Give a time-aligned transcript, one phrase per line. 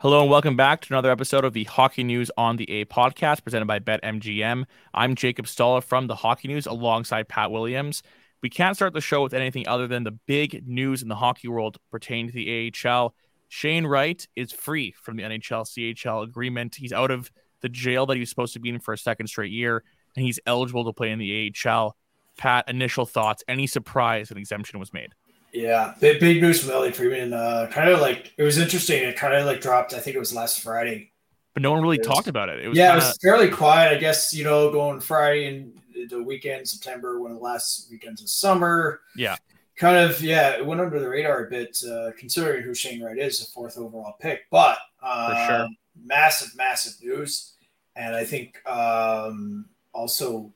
[0.00, 3.42] Hello and welcome back to another episode of the Hockey News on the A podcast
[3.42, 4.66] presented by BetMGM.
[4.92, 8.02] I'm Jacob Stoller from the Hockey News alongside Pat Williams.
[8.42, 11.48] We can't start the show with anything other than the big news in the hockey
[11.48, 13.14] world pertaining to the AHL.
[13.48, 16.74] Shane Wright is free from the NHL CHL agreement.
[16.74, 17.30] He's out of
[17.62, 19.82] the jail that he was supposed to be in for a second straight year,
[20.14, 21.96] and he's eligible to play in the AHL.
[22.36, 23.42] Pat, initial thoughts?
[23.48, 25.14] Any surprise an exemption was made?
[25.56, 27.32] Yeah, big, big news from Elliotte Friedman.
[27.32, 29.02] Uh, kind of like it was interesting.
[29.02, 29.94] It kind of like dropped.
[29.94, 31.12] I think it was last Friday,
[31.54, 32.62] but no one really was, talked about it.
[32.62, 33.04] It was yeah, kinda...
[33.04, 33.96] it was fairly quiet.
[33.96, 38.20] I guess you know, going Friday and the weekend, September, one of the last weekends
[38.20, 39.00] of summer.
[39.16, 39.36] Yeah,
[39.76, 43.16] kind of yeah, it went under the radar a bit, uh, considering who Shane Wright
[43.16, 44.42] is, the fourth overall pick.
[44.50, 45.68] But uh, sure.
[46.04, 47.54] massive, massive news,
[47.94, 50.52] and I think um, also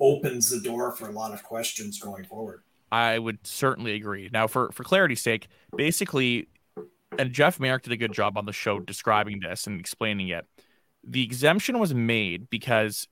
[0.00, 2.62] opens the door for a lot of questions going forward.
[2.92, 4.28] I would certainly agree.
[4.30, 6.48] Now, for for clarity's sake, basically,
[7.18, 10.46] and Jeff Marek did a good job on the show describing this and explaining it.
[11.02, 13.08] The exemption was made because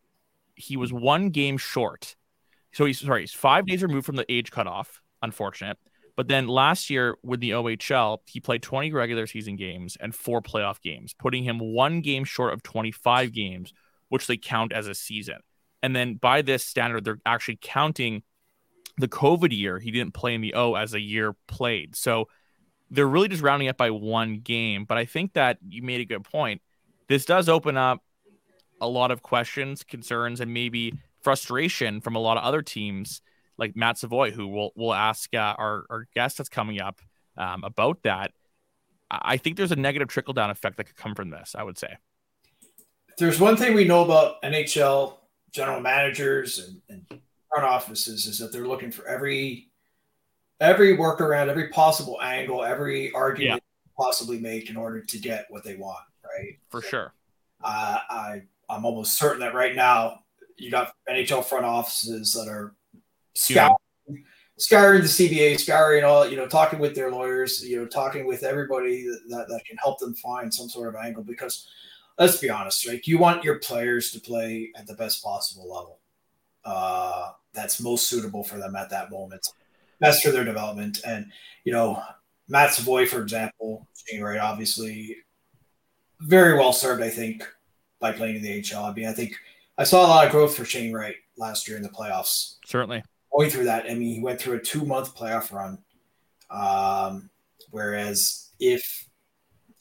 [0.55, 2.14] he was one game short.
[2.72, 5.00] So he's sorry, he's five days removed from the age cutoff.
[5.22, 5.78] Unfortunate.
[6.15, 10.42] But then last year with the OHL, he played 20 regular season games and four
[10.42, 13.72] playoff games, putting him one game short of 25 games,
[14.11, 15.39] which they count as a season.
[15.83, 18.22] And then by this standard, they're actually counting
[19.01, 21.97] the COVID year, he didn't play in the O as a year played.
[21.97, 22.29] So
[22.91, 24.84] they're really just rounding up by one game.
[24.84, 26.61] But I think that you made a good point.
[27.09, 28.03] This does open up
[28.81, 33.21] a lot of questions, concerns, and maybe frustration from a lot of other teams
[33.59, 37.00] like Matt Savoy, who will will ask uh, our, our guest that's coming up
[37.37, 38.32] um, about that.
[39.11, 41.55] I think there's a negative trickle down effect that could come from this.
[41.56, 41.97] I would say.
[43.19, 45.17] There's one thing we know about NHL
[45.53, 47.21] general managers and, and
[47.53, 49.69] front offices is that they're looking for every
[50.61, 53.93] every workaround, every possible angle, every argument yeah.
[54.05, 56.59] possibly make in order to get what they want, right?
[56.69, 57.12] For sure.
[57.62, 60.21] Uh, I I'm almost certain that right now
[60.56, 62.75] you got NHL front offices that are
[63.34, 63.77] scouring,
[64.09, 64.17] yeah.
[64.59, 68.43] scouring the CBA, scouring all, you know, talking with their lawyers, you know, talking with
[68.43, 71.69] everybody that, that, can help them find some sort of angle because
[72.19, 73.05] let's be honest, right?
[73.06, 75.99] You want your players to play at the best possible level.
[76.65, 79.47] Uh, that's most suitable for them at that moment,
[80.00, 81.00] best for their development.
[81.05, 81.31] And
[81.65, 82.03] you know,
[82.49, 85.16] Matt Savoy, for example, Shane Wright, obviously,
[86.21, 87.47] very well served, I think,
[88.00, 88.91] by playing in the HL.
[88.91, 89.37] I mean, I think
[89.78, 92.56] I saw a lot of growth for Shane Wright last year in the playoffs.
[92.66, 93.03] Certainly,
[93.33, 93.87] going through that.
[93.88, 95.78] I mean, he went through a two-month playoff run.
[96.50, 97.31] Um,
[97.71, 99.06] whereas if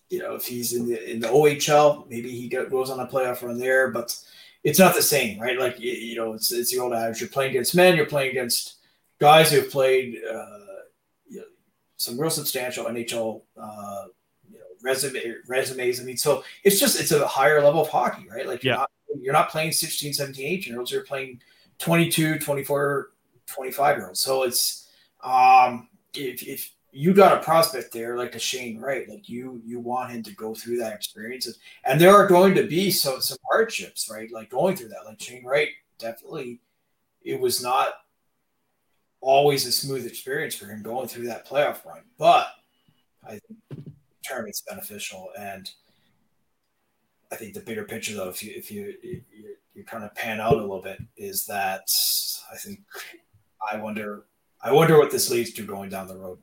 [0.09, 3.41] you know if he's in the in the OHL, maybe he goes on a playoff
[3.41, 4.15] run there, but
[4.63, 5.57] it's not the same, right?
[5.57, 8.75] Like you know, it's it's the old adage: you're playing against men, you're playing against
[9.19, 10.59] guys who have played uh,
[11.27, 11.45] you know,
[11.97, 14.05] some real substantial NHL uh,
[14.49, 16.01] you know, resume resumes.
[16.01, 18.47] I mean, so it's just it's a higher level of hockey, right?
[18.47, 18.79] Like you're, yeah.
[18.79, 21.41] not, you're not playing 16, 17, 18 year olds, you're playing
[21.79, 23.11] 22, 24,
[23.47, 24.19] 25 year olds.
[24.19, 24.89] So it's
[25.23, 29.79] um, if if you got a prospect there like a Shane Wright, like you you
[29.79, 31.47] want him to go through that experience,
[31.85, 34.31] and there are going to be some some hardships, right?
[34.31, 36.61] Like going through that, like Shane Wright, definitely,
[37.21, 37.93] it was not
[39.21, 42.47] always a smooth experience for him going through that playoff run, but
[43.23, 43.85] I think
[44.27, 45.69] term it's beneficial, and
[47.31, 49.21] I think the bigger picture though, if you if you you,
[49.75, 51.87] you kind of pan out a little bit, is that
[52.51, 52.79] I think
[53.71, 54.25] I wonder
[54.61, 56.39] I wonder what this leads to going down the road.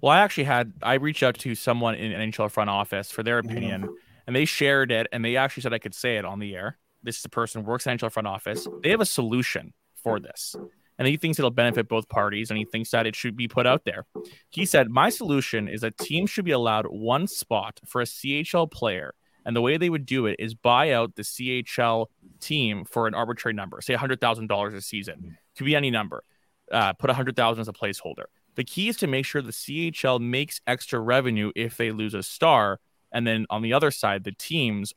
[0.00, 3.38] Well, I actually had I reached out to someone in NHL front office for their
[3.38, 3.88] opinion,
[4.26, 6.78] and they shared it, and they actually said I could say it on the air.
[7.02, 8.66] This is a person who works in NHL front office.
[8.82, 10.54] They have a solution for this,
[10.98, 13.66] and he thinks it'll benefit both parties, and he thinks that it should be put
[13.66, 14.06] out there.
[14.50, 18.66] He said, "My solution is that teams should be allowed one spot for a CHL
[18.66, 19.14] player."
[19.46, 22.10] And the way they would do it is buy out the CHL
[22.40, 25.38] team for an arbitrary number, say $100,000 a season.
[25.56, 26.24] Could be any number.
[26.70, 28.24] Uh, put 100,000 as a placeholder.
[28.56, 32.22] The key is to make sure the CHL makes extra revenue if they lose a
[32.22, 32.80] star.
[33.12, 34.94] And then on the other side, the teams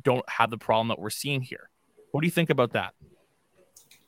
[0.00, 1.68] don't have the problem that we're seeing here.
[2.12, 2.94] What do you think about that?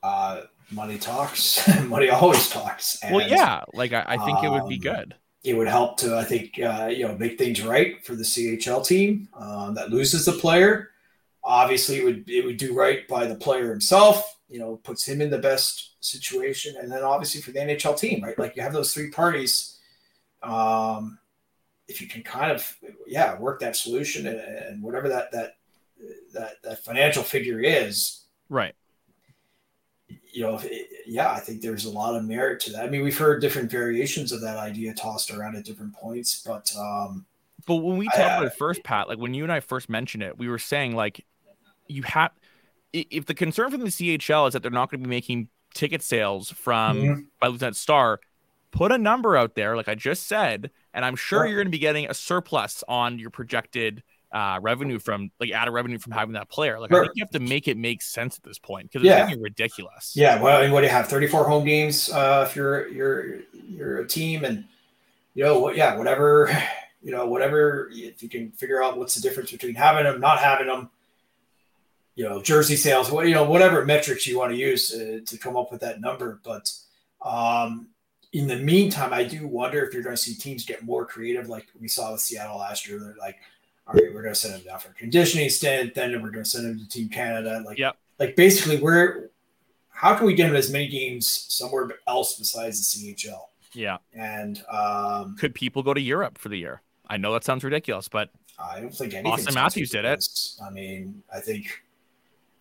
[0.02, 1.69] Uh, money talks.
[1.84, 3.02] money always talks.
[3.02, 5.14] And, well, yeah, like I, I think um, it would be um, good.
[5.43, 8.87] It would help to, I think, uh, you know, make things right for the CHL
[8.87, 10.90] team um, that loses the player.
[11.43, 14.37] Obviously, it would it would do right by the player himself.
[14.50, 18.23] You know, puts him in the best situation, and then obviously for the NHL team,
[18.23, 18.38] right?
[18.38, 19.79] Like you have those three parties.
[20.43, 21.19] Um,
[21.88, 22.76] if you can kind of,
[23.06, 25.56] yeah, work that solution and, and whatever that that
[26.35, 28.75] that that financial figure is, right?
[30.32, 30.61] you know,
[31.06, 32.85] yeah, I think there's a lot of merit to that.
[32.85, 36.73] I mean, we've heard different variations of that idea tossed around at different points, but
[36.76, 37.26] um,
[37.67, 40.23] but when we talked about it first, Pat, like when you and I first mentioned
[40.23, 41.25] it, we were saying like
[41.88, 42.32] you have
[42.92, 46.02] if the concern from the CHL is that they're not going to be making ticket
[46.02, 47.20] sales from mm-hmm.
[47.40, 48.20] by Lieutenant Star,
[48.70, 51.50] put a number out there, like I just said, and I'm sure yeah.
[51.50, 54.02] you're going to be getting a surplus on your projected
[54.32, 56.78] uh, revenue from like added revenue from having that player.
[56.78, 57.00] Like sure.
[57.00, 59.34] I think you have to make it make sense at this point because it's yeah.
[59.38, 60.12] ridiculous.
[60.14, 60.40] Yeah.
[60.40, 61.08] Well, I mean, what do you have?
[61.08, 64.64] 34 home games uh, if you're you're you're a team, and
[65.34, 66.50] you know, yeah, whatever,
[67.02, 67.90] you know, whatever.
[67.93, 70.90] If you can figure out what's the difference between having them, not having them,
[72.14, 75.38] you know, jersey sales, what you know, whatever metrics you want to use to, to
[75.38, 76.72] come up with that number, but.
[77.24, 77.88] um
[78.32, 81.48] in the meantime, I do wonder if you're going to see teams get more creative,
[81.48, 83.00] like we saw with Seattle last year.
[83.00, 83.36] They're like,
[83.86, 85.94] all right, we're going to send him down for conditioning stint.
[85.94, 87.62] Then we're going to send him to Team Canada.
[87.66, 87.96] Like, yep.
[88.18, 89.30] like basically, we're
[89.88, 93.40] how can we get him as many games somewhere else besides the CHL?
[93.72, 93.98] Yeah.
[94.14, 96.82] And um, could people go to Europe for the year?
[97.08, 99.32] I know that sounds ridiculous, but I don't think anything.
[99.32, 100.26] Auston Matthews did it.
[100.64, 101.82] I mean, I think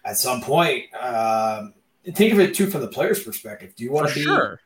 [0.06, 1.74] at some point, um,
[2.14, 3.74] think of it too from the player's perspective.
[3.76, 4.22] Do you want to be?
[4.22, 4.60] Sure.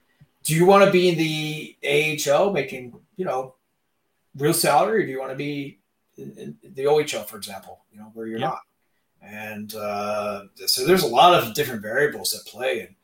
[0.43, 3.55] Do you want to be in the AHL making you know
[4.35, 5.79] real salary, or do you want to be
[6.17, 8.47] in, in the OHL, for example, you know, where you're yeah.
[8.47, 8.59] not.
[9.21, 12.81] And uh, so there's a lot of different variables at play.
[12.81, 12.95] And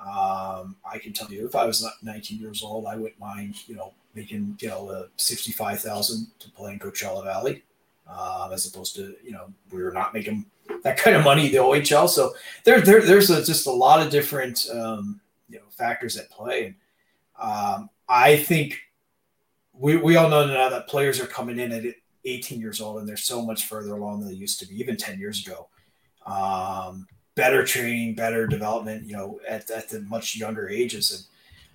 [0.00, 3.76] um, I can tell you, if I was 19 years old, I wouldn't mind, you
[3.76, 7.62] know, making, you know, uh, 65,000 to play in Coachella Valley,
[8.08, 10.46] uh, as opposed to, you know, we are not making
[10.82, 12.08] that kind of money the OHL.
[12.08, 12.34] So
[12.64, 16.74] there, there there's a, just a lot of different, um, you know, factors at play.
[17.38, 18.78] Um, I think
[19.72, 21.84] we, we all know now that players are coming in at
[22.24, 24.96] 18 years old and they're so much further along than they used to be, even
[24.96, 25.68] 10 years ago.
[26.26, 31.28] Um, better training, better development, you know, at, at the much younger ages.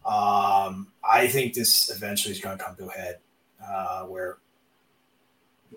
[0.06, 3.20] And um, I think this eventually is going to come to a head
[3.66, 4.38] uh, where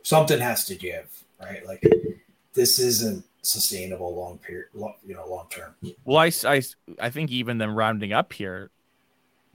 [0.03, 1.65] something has to give, right?
[1.67, 1.85] Like
[2.55, 5.75] this isn't sustainable long period, long, you know, long term.
[6.05, 6.63] Well, I, I,
[7.01, 8.71] I think even them rounding up here,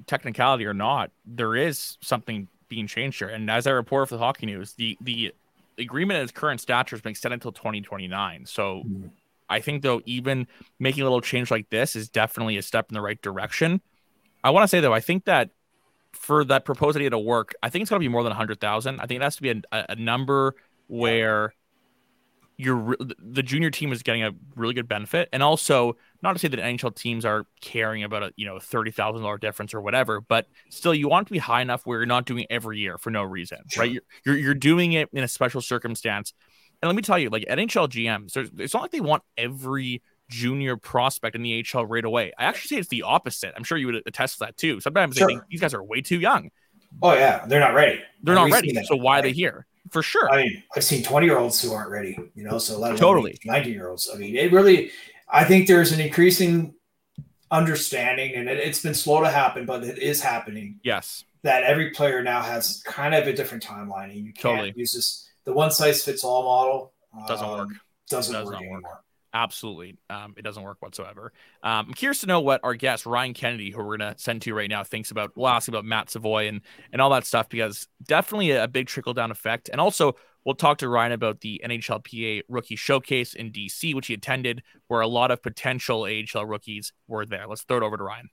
[0.05, 3.29] technicality or not, there is something being changed here.
[3.29, 5.33] And as I report for the Hockey News, the the
[5.77, 8.45] agreement its current stature has been extended until 2029.
[8.45, 9.07] So mm-hmm.
[9.49, 10.47] I think though, even
[10.77, 13.81] making a little change like this is definitely a step in the right direction.
[14.43, 15.49] I want to say though, I think that
[16.11, 18.99] for that proposed idea to work, I think it's going to be more than 100,000.
[18.99, 20.55] I think it has to be a, a number
[20.87, 21.53] where
[22.59, 26.49] you're the junior team is getting a really good benefit, and also not to say
[26.49, 30.19] that NHL teams are caring about a you know thirty thousand dollar difference or whatever,
[30.19, 32.97] but still you want to be high enough where you're not doing it every year
[32.97, 33.83] for no reason, sure.
[33.83, 33.91] right?
[33.93, 36.33] You're, you're, you're doing it in a special circumstance,
[36.81, 40.75] and let me tell you, like NHL GMs, it's not like they want every junior
[40.75, 42.33] prospect in the HL right away.
[42.37, 43.53] I actually say it's the opposite.
[43.55, 44.81] I'm sure you would attest to that too.
[44.81, 45.27] Sometimes sure.
[45.27, 46.49] they think these guys are way too young.
[47.01, 48.01] Oh yeah, they're not ready.
[48.21, 48.77] They're not ready.
[48.83, 49.19] So why right?
[49.19, 49.65] are they here?
[49.89, 50.31] For sure.
[50.31, 53.37] I mean, I've seen 20 year olds who aren't ready, you know, so let totally
[53.45, 54.09] 90 year olds.
[54.13, 54.91] I mean, it really,
[55.27, 56.75] I think there's an increasing
[57.51, 60.79] understanding, and it, has been slow to happen, but it is happening.
[60.83, 61.23] Yes.
[61.43, 64.73] That every player now has kind of a different timeline, and you can't totally.
[64.75, 66.93] use this, the one size fits all model.
[67.27, 67.69] Doesn't um, work.
[68.09, 68.81] Doesn't Does work anymore.
[68.83, 69.03] Work.
[69.33, 69.95] Absolutely.
[70.09, 71.31] Um, it doesn't work whatsoever.
[71.61, 74.41] Um, I'm curious to know what our guest, Ryan Kennedy, who we're going to send
[74.41, 75.31] to you right now, thinks about.
[75.35, 78.87] We'll ask about Matt Savoy and, and all that stuff because definitely a, a big
[78.87, 79.69] trickle down effect.
[79.69, 84.15] And also, we'll talk to Ryan about the NHLPA rookie showcase in DC, which he
[84.15, 87.45] attended, where a lot of potential AHL rookies were there.
[87.47, 88.29] Let's throw it over to Ryan.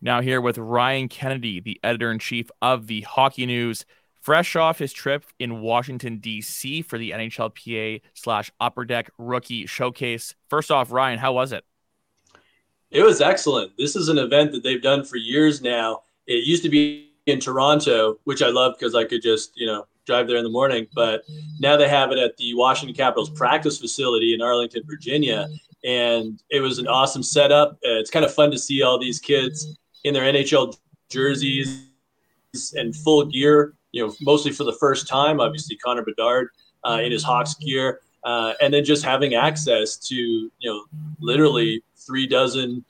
[0.00, 3.84] Now, here with Ryan Kennedy, the editor in chief of the Hockey News
[4.20, 6.82] fresh off his trip in Washington, D.C.
[6.82, 10.34] for the NHLPA slash Upper Deck Rookie Showcase.
[10.48, 11.64] First off, Ryan, how was it?
[12.90, 13.72] It was excellent.
[13.76, 16.02] This is an event that they've done for years now.
[16.26, 19.86] It used to be in Toronto, which I love because I could just, you know,
[20.06, 20.86] drive there in the morning.
[20.94, 21.22] But
[21.60, 25.48] now they have it at the Washington Capitals practice facility in Arlington, Virginia.
[25.84, 27.72] And it was an awesome setup.
[27.84, 30.76] Uh, it's kind of fun to see all these kids in their NHL
[31.10, 31.90] jerseys
[32.74, 35.40] and full gear you know, mostly for the first time.
[35.40, 36.48] Obviously, Connor Bedard
[36.84, 40.84] uh, in his Hawks gear, uh, and then just having access to you know
[41.20, 42.84] literally three dozen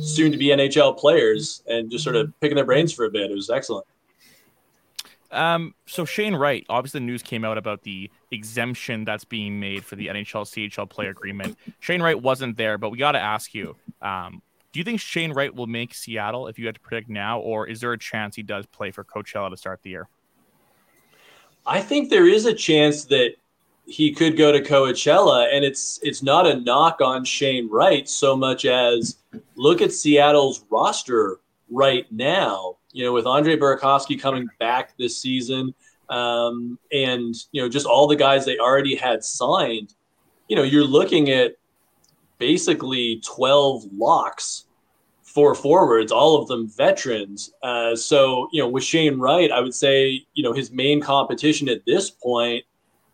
[0.00, 3.30] soon to be NHL players and just sort of picking their brains for a bit.
[3.30, 3.86] It was excellent.
[5.30, 9.84] Um, so Shane Wright, obviously the news came out about the exemption that's being made
[9.84, 11.58] for the NHL CHL player agreement.
[11.80, 14.40] Shane Wright wasn't there, but we got to ask you, um,
[14.72, 17.66] do you think Shane Wright will make Seattle if you had to predict now, or
[17.66, 20.08] is there a chance he does play for Coachella to start the year?
[21.66, 23.34] I think there is a chance that
[23.86, 28.36] he could go to Coachella, and it's it's not a knock on Shane Wright so
[28.36, 29.16] much as
[29.56, 31.38] look at Seattle's roster
[31.70, 32.76] right now.
[32.92, 35.74] You know, with Andre Burakovsky coming back this season,
[36.08, 39.94] um, and you know just all the guys they already had signed.
[40.48, 41.56] You know, you're looking at
[42.38, 44.65] basically 12 locks
[45.36, 47.52] for forwards, all of them veterans.
[47.62, 51.68] Uh, so, you know, with Shane Wright, I would say, you know, his main competition
[51.68, 52.64] at this point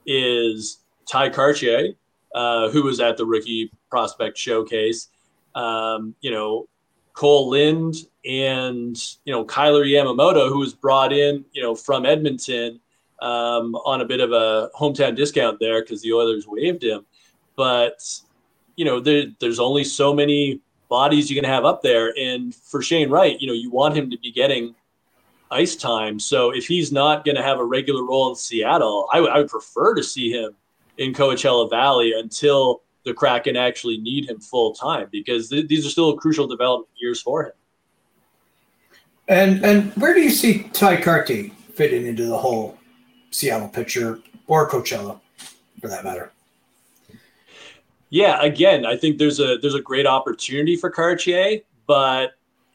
[0.06, 1.96] is Ty Kartye,
[2.32, 5.08] uh, who was at the rookie prospect showcase.
[5.56, 6.68] Um, you know,
[7.12, 12.78] Kole Lind and, you know, Kailer Yamamoto, who was brought in, you know, from Edmonton
[13.20, 17.04] um, on a bit of a hometown discount there because the Oilers waived him.
[17.56, 18.00] But,
[18.76, 20.60] you know, there, there's only so many
[20.92, 22.12] bodies you can have up there.
[22.18, 24.74] And for Shane Wright, you know, you want him to be getting
[25.50, 26.20] ice time.
[26.20, 29.38] So if he's not going to have a regular role in Seattle, I, w- I
[29.38, 30.54] would prefer to see him
[30.98, 35.88] in Coachella Valley until the Kraken actually need him full time because th- these are
[35.88, 37.52] still crucial development years for him.
[39.28, 42.76] And and where do you see Ty Kartye fitting into the whole
[43.30, 45.20] Seattle picture or Coachella,
[45.80, 46.32] for that matter?
[48.12, 52.32] Yeah, again, I think there's a there's a great opportunity for Kartye, but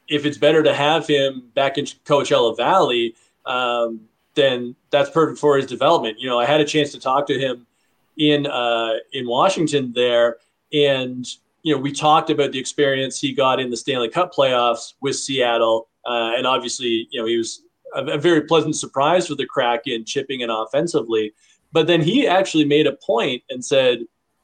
[0.08, 3.14] if it's better to have him back in Coachella Valley,
[3.46, 4.00] um,
[4.34, 6.18] then that's perfect for his development.
[6.18, 7.68] You know, I had a chance to talk to him
[8.16, 10.38] in uh, in Washington there,
[10.72, 11.24] and
[11.62, 15.14] you know, we talked about the experience he got in the Stanley Cup playoffs with
[15.14, 17.62] Seattle, uh, and obviously, you know, he was
[17.94, 21.32] a, a very pleasant surprise for the Kraken chipping in offensively.
[21.70, 24.00] But then he actually made a point and said,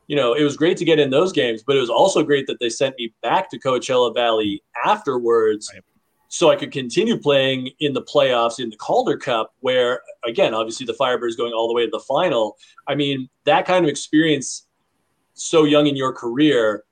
[0.06, 2.46] you know, it was great to get in those games, but it was also great
[2.46, 5.82] that they sent me back to Coachella Valley afterwards right.
[6.28, 10.86] so I could continue playing in the playoffs in the Calder Cup, where, again, obviously
[10.86, 12.56] the Firebirds going all the way to the final.
[12.86, 14.66] I mean, that kind of experience
[15.34, 16.84] so young in your career,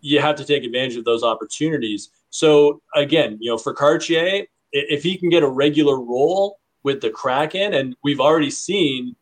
[0.00, 2.10] you have to take advantage of those opportunities.
[2.30, 7.10] So, again, you know, for Kartye, if he can get a regular role with the
[7.10, 9.16] Kraken, and we've already seen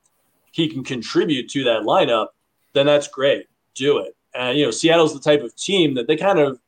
[0.52, 2.28] he can contribute to that lineup
[2.78, 3.46] then that's great.
[3.74, 4.16] Do it.
[4.34, 6.60] And you know, Seattle's the type of team that they kind of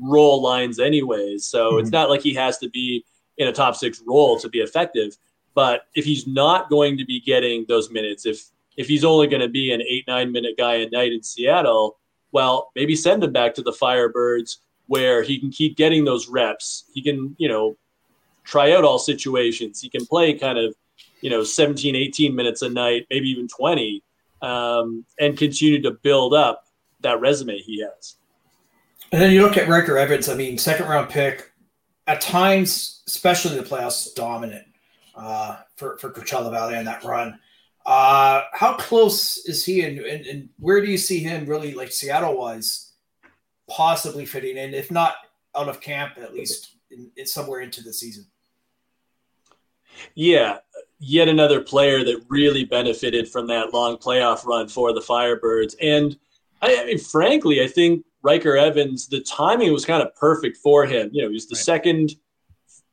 [0.00, 1.46] roll lines anyways.
[1.46, 1.80] So mm-hmm.
[1.80, 3.04] it's not like he has to be
[3.38, 5.16] in a top six role to be effective.
[5.54, 9.42] But if he's not going to be getting those minutes, if if he's only going
[9.42, 11.98] to be an eight nine minute guy a night in Seattle,
[12.32, 14.56] well, maybe send him back to the Firebirds
[14.86, 16.84] where he can keep getting those reps.
[16.92, 17.76] He can, you know,
[18.42, 19.80] try out all situations.
[19.80, 20.74] He can play kind of,
[21.20, 24.02] you know, 17, 18 minutes a night, maybe even 20
[24.44, 26.66] um, and continue to build up
[27.00, 28.16] that resume he has.
[29.12, 30.28] And then you look at Ryker Evans.
[30.28, 31.50] I mean, second round pick,
[32.06, 34.66] at times, especially in the playoffs, dominant
[35.14, 37.38] uh, for for Coachella Valley on that run.
[37.86, 41.92] Uh, how close is he, and, and, and where do you see him really, like
[41.92, 42.92] Seattle wise,
[43.68, 45.16] possibly fitting in, if not
[45.54, 48.26] out of camp, at least in, in somewhere into the season?
[50.14, 50.58] Yeah,
[51.04, 55.74] yet another player that really benefited from that long playoff run for the Firebirds.
[55.80, 56.16] And
[56.62, 60.86] I, I mean, frankly, I think Ryker Evans, the timing was kind of perfect for
[60.86, 61.10] him.
[61.12, 61.64] You know, he was the right.
[61.64, 62.12] second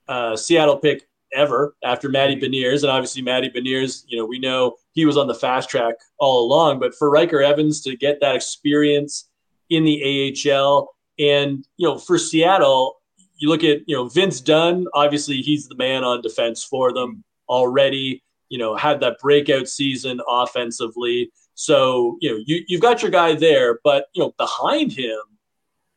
[0.09, 2.81] uh, Seattle pick ever after Matty Beniers.
[2.81, 6.45] And obviously, Matty Beniers, you know, we know he was on the fast track all
[6.45, 6.79] along.
[6.79, 9.29] But for Ryker Evans to get that experience
[9.69, 12.97] in the AHL and, you know, for Seattle,
[13.37, 17.23] you look at, you know, Vince Dunn, obviously he's the man on defense for them
[17.51, 21.31] already, you know, had that breakout season offensively.
[21.53, 25.19] So, you know, you, you've got your guy there, but, you know, behind him,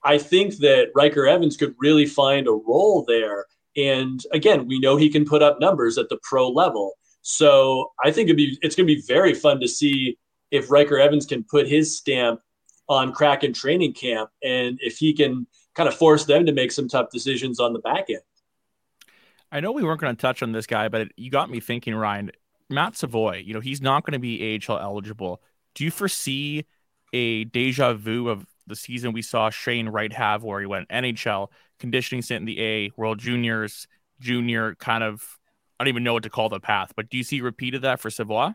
[0.03, 3.47] I think that Ryker Evans could really find a role there.
[3.77, 6.93] And again, we know he can put up numbers at the pro level.
[7.23, 10.19] So I think it'd be it's going to be very fun to see
[10.51, 12.41] if Ryker Evans can put his stamp
[12.89, 16.87] on Kraken training camp and if he can kind of force them to make some
[16.87, 18.21] tough decisions on the back end.
[19.55, 21.61] I know we weren't going to touch on this guy, but it, you got me
[21.61, 22.33] thinking, Ryan.
[22.69, 25.41] Matt Savoy, you know, he's not going to be AHL eligible.
[25.75, 26.65] Do you foresee
[27.13, 31.49] a deja vu of the season we saw Shane Wright have, where he went NHL,
[31.79, 33.87] conditioning stint in the A, World Juniors,
[34.19, 35.39] Junior, kind of,
[35.79, 37.83] I don't even know what to call the path, but do you see repeat of
[37.83, 38.55] that for Savoy?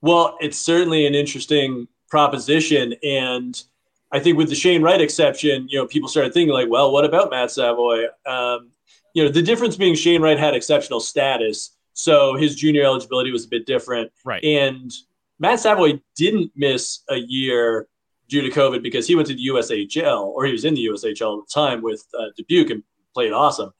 [0.00, 2.94] Well, it's certainly an interesting proposition.
[3.04, 3.62] And
[4.10, 7.04] I think with the Shane Wright exception, you know, people started thinking like, well, what
[7.04, 8.06] about Matt Savoy?
[8.26, 8.70] Um,
[9.18, 13.46] you know, the difference being Shane Wright had exceptional status, so his junior eligibility was
[13.46, 14.12] a bit different.
[14.24, 14.44] Right.
[14.44, 14.92] And
[15.40, 17.88] Matt Savoy didn't miss a year
[18.28, 21.40] due to COVID because he went to the USHL or he was in the USHL
[21.40, 23.72] at the time with uh, Dubuque and played awesome.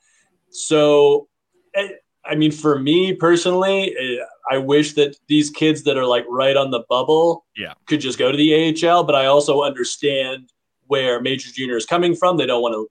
[0.51, 1.29] So,
[1.77, 1.91] eh,
[2.25, 4.17] I mean, for me personally, eh,
[4.51, 7.75] I wish that these kids that are like right on the bubble yeah.
[7.87, 10.53] could just go to the AHL, but I also understand
[10.89, 12.37] where Major Junior is coming from.
[12.37, 12.89] They don't want to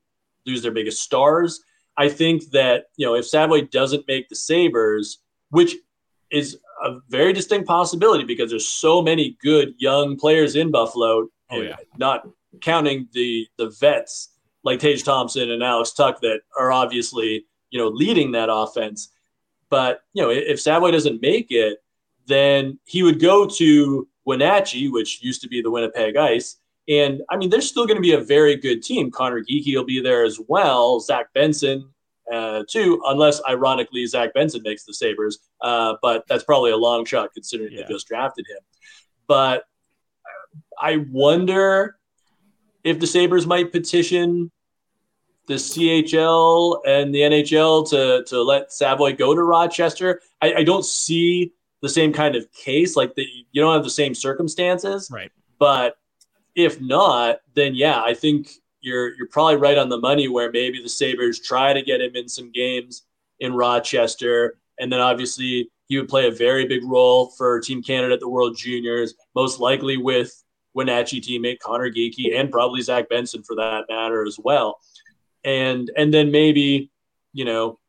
[0.50, 1.62] lose their biggest stars.
[1.98, 5.75] I think that, you know, if Savoy doesn't make the Sabres, which
[6.32, 11.62] is a very distinct possibility because there's so many good young players in Buffalo, oh,
[11.62, 11.75] yeah.
[11.98, 12.27] not
[12.62, 14.30] counting the the vets
[14.63, 19.10] like Tage Thompson and Alex Tuch that are obviously, you know, leading that offense.
[19.70, 21.80] But, you know, if Savoy doesn't make it,
[22.25, 26.58] then he would go to Wenatchee, which used to be the Winnipeg Ice.
[26.88, 29.12] And I mean, they're still going to be a very good team.
[29.12, 31.00] Conor Geekie will be there as well.
[31.00, 31.89] Zach Benson,
[32.32, 35.39] uh, too, unless ironically Zach Benson makes the Sabres.
[35.62, 37.84] Uh, but that's probably a long shot considering yeah.
[37.84, 38.60] they just drafted him.
[39.27, 39.65] But
[40.79, 41.98] I wonder
[42.84, 44.51] if the Sabres might petition
[45.48, 50.22] the CHL and the NHL to to let Savoy go to Rochester.
[50.41, 52.96] I, I don't see the same kind of case.
[52.96, 55.10] Like the you don't have the same circumstances.
[55.12, 55.32] Right.
[55.60, 55.96] But
[56.57, 58.49] if not, then yeah, I think
[58.81, 62.15] you're you're probably right on the money where maybe the Sabres try to get him
[62.15, 63.03] in some games
[63.39, 64.57] in Rochester.
[64.79, 68.29] And then obviously he would play a very big role for Team Canada at the
[68.29, 73.85] World Juniors, most likely with Wenatchee teammate Conor Geekie and probably Zach Benson for that
[73.89, 74.79] matter as well
[75.47, 76.91] and and then maybe
[77.33, 77.79] you know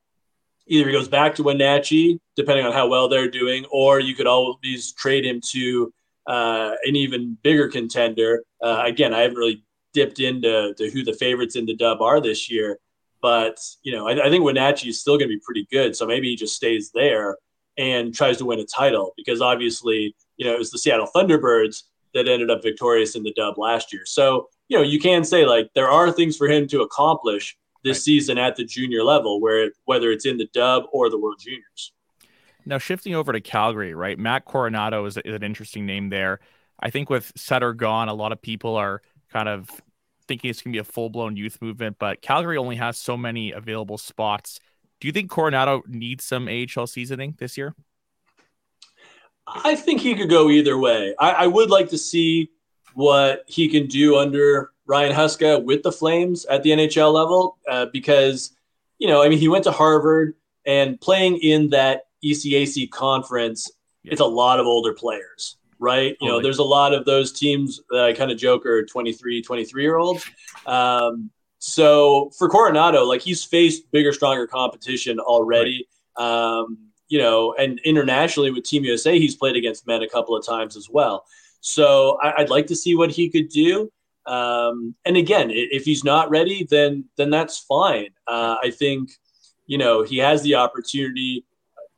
[0.69, 4.29] either he goes back to Wenatchee depending on how well they're doing, or you could
[4.29, 5.93] always trade him to
[6.29, 8.45] uh, an even bigger contender.
[8.63, 12.21] Uh, again, I haven't really dipped into to who the favorites in the Dub are
[12.21, 12.79] this year,
[13.21, 15.97] but you know I, I think Wenatchee is still going to be pretty good.
[15.97, 17.37] So maybe he just stays there
[17.79, 21.85] and tries to win a title because obviously you know it was the Seattle Thunderbirds
[22.15, 24.03] that ended up victorious in the Dub last year.
[24.05, 27.97] So you know, you can say like there are things for him to accomplish this
[27.97, 28.03] right.
[28.03, 31.93] season at the junior level, where whether it's in the Dub or the World Juniors.
[32.69, 34.19] Now shifting over to Calgary, right?
[34.19, 36.39] Matt Coronato is, is an interesting name there.
[36.79, 39.01] I think with Sutter gone, a lot of people are
[39.33, 39.71] kind of
[40.29, 43.17] thinking it's going to be a full blown youth movement, but Calgary only has so
[43.17, 44.61] many available spots.
[45.01, 47.75] Do you think Coronado needs some AHL seasoning this year?
[49.47, 51.15] I think he could go either way.
[51.19, 52.51] I, I would like to see
[52.93, 57.87] what he can do under Ryan Huska with the Flames at the NHL level uh,
[57.93, 58.55] because,
[58.99, 60.35] you know, I mean, he went to Harvard
[60.67, 63.71] and playing in that ECAC conference,
[64.03, 64.13] yeah.
[64.13, 66.17] it's a lot of older players, right?
[66.21, 69.43] You know, there's a lot of those teams that I kind of joke are 23,
[69.43, 70.25] 23 year olds.
[70.67, 75.89] Um, so for Coronato, like he's faced bigger, stronger competition already.
[76.19, 76.25] Right.
[76.25, 76.79] Um,
[77.09, 80.77] you know, and internationally with Team USA, he's played against men a couple of times
[80.77, 81.25] as well.
[81.61, 83.91] So I, would like to see what he could do.
[84.27, 88.11] Um, and again, if he's not ready, then then that's fine.
[88.27, 89.11] Uh, I think
[89.67, 91.45] you know he has the opportunity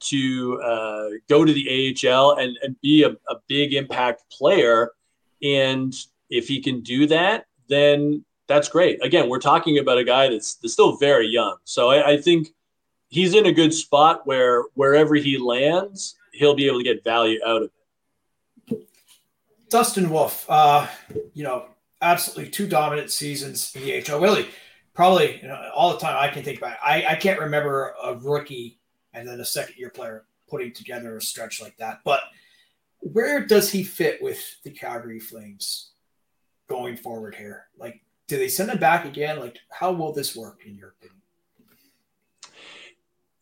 [0.01, 4.93] to uh, go to the AHL and, and be a, a big impact player.
[5.43, 5.95] And
[6.29, 9.05] if he can do that, then that's great.
[9.05, 11.57] Again, we're talking about a guy that's, that's still very young.
[11.65, 12.49] So I, I, think
[13.09, 17.39] he's in a good spot where wherever he lands, he'll be able to get value
[17.47, 17.71] out of
[18.69, 18.79] it.
[19.69, 20.89] Dustin Wolf, uh,
[21.33, 21.67] you know,
[22.03, 24.21] absolutely two dominant seasons in the HL.
[24.21, 24.49] Really,
[24.95, 26.81] probably you know, all the time I can think back.
[26.85, 28.80] I, I can't remember a rookie
[29.13, 32.01] and then a second year player putting together a stretch like that.
[32.05, 32.21] But
[32.99, 35.91] where does he fit with the Calgary Flames
[36.69, 37.67] going forward here?
[37.79, 39.39] Like, do they send him back again?
[39.39, 41.17] Like, how will this work in your opinion?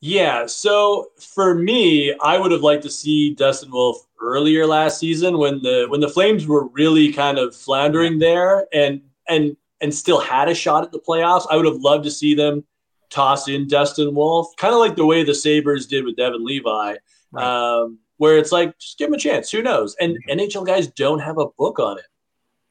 [0.00, 5.38] Yeah, so for me, I would have liked to see Dustin Wolf earlier last season
[5.38, 10.20] when the when the Flames were really kind of floundering there and and and still
[10.20, 11.46] had a shot at the playoffs.
[11.50, 12.64] I would have loved to see them
[13.10, 16.96] toss in Dustin Wolf, kind of like the way the Sabres did with Devon Levi,
[17.32, 17.44] right.
[17.44, 19.50] um, where it's like just give him a chance.
[19.50, 19.96] Who knows?
[20.00, 20.38] And mm-hmm.
[20.38, 22.04] NHL guys don't have a book on it.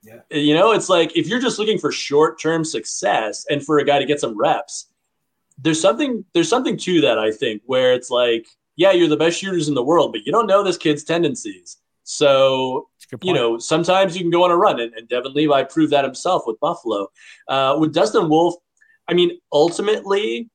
[0.03, 0.37] Yeah.
[0.37, 3.85] You know, it's like if you're just looking for short term success and for a
[3.85, 4.87] guy to get some reps,
[5.57, 7.17] there's something there's something to that.
[7.17, 8.47] I think where it's like
[8.77, 11.77] yeah, you're the best shooters in the world, but you don't know this kid's tendencies.
[12.03, 12.87] So,
[13.21, 16.05] you know, sometimes you can go on a run, and, and Devon Levi proved that
[16.05, 17.07] himself with Buffalo.
[17.49, 18.55] Uh, with Dustin Wolf,
[19.07, 20.49] I mean, ultimately,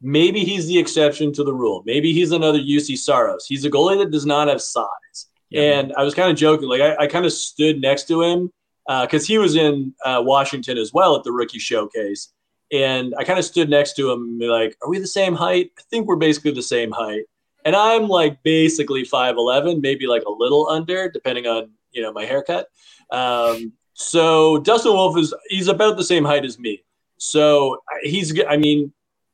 [0.00, 1.82] maybe he's the exception to the rule.
[1.86, 3.46] Maybe he's another Juuse Saros.
[3.46, 5.28] He's a goalie that does not have size.
[5.50, 5.78] Yeah.
[5.78, 8.50] And I was kind of joking, like I, I kind of stood next to him
[8.86, 12.32] because uh, he was in uh, Washington as well at the rookie showcase.
[12.72, 15.70] And I kind of stood next to him, and like, "Are we the same height?
[15.78, 17.24] I think we're basically the same height."
[17.64, 22.12] And I'm like basically five eleven, maybe like a little under, depending on you know
[22.12, 22.68] my haircut.
[23.10, 26.82] Um, so Dustin Wolf is he's about the same height as me.
[27.18, 28.92] So he's I mean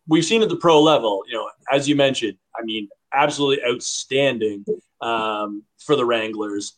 [0.09, 4.65] we've seen at the pro level, you know, as you mentioned, I mean, absolutely outstanding
[5.01, 6.77] um, for the Wranglers.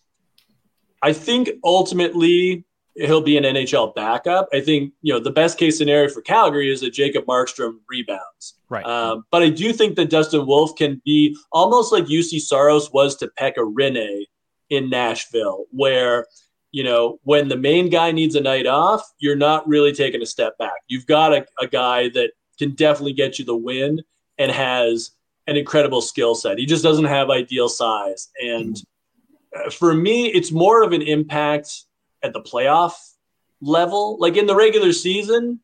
[1.02, 4.48] I think ultimately he'll be an NHL backup.
[4.52, 8.54] I think you know the best case scenario for Calgary is that Jacob Markstrom rebounds.
[8.68, 8.84] Right.
[8.84, 13.16] Um, but I do think that Dustin Wolf can be almost like Juuse Saros was
[13.16, 14.26] to Pekka Rinne
[14.70, 16.26] in Nashville, where
[16.72, 20.26] you know when the main guy needs a night off, you're not really taking a
[20.26, 20.80] step back.
[20.88, 24.00] You've got a, a guy that can definitely get you the win
[24.38, 25.12] and has
[25.46, 26.58] an incredible skill set.
[26.58, 28.30] He just doesn't have ideal size.
[28.42, 28.80] And
[29.56, 31.84] uh, for me, it's more of an impact
[32.22, 32.94] at the playoff
[33.60, 34.16] level.
[34.18, 35.60] Like in the regular season,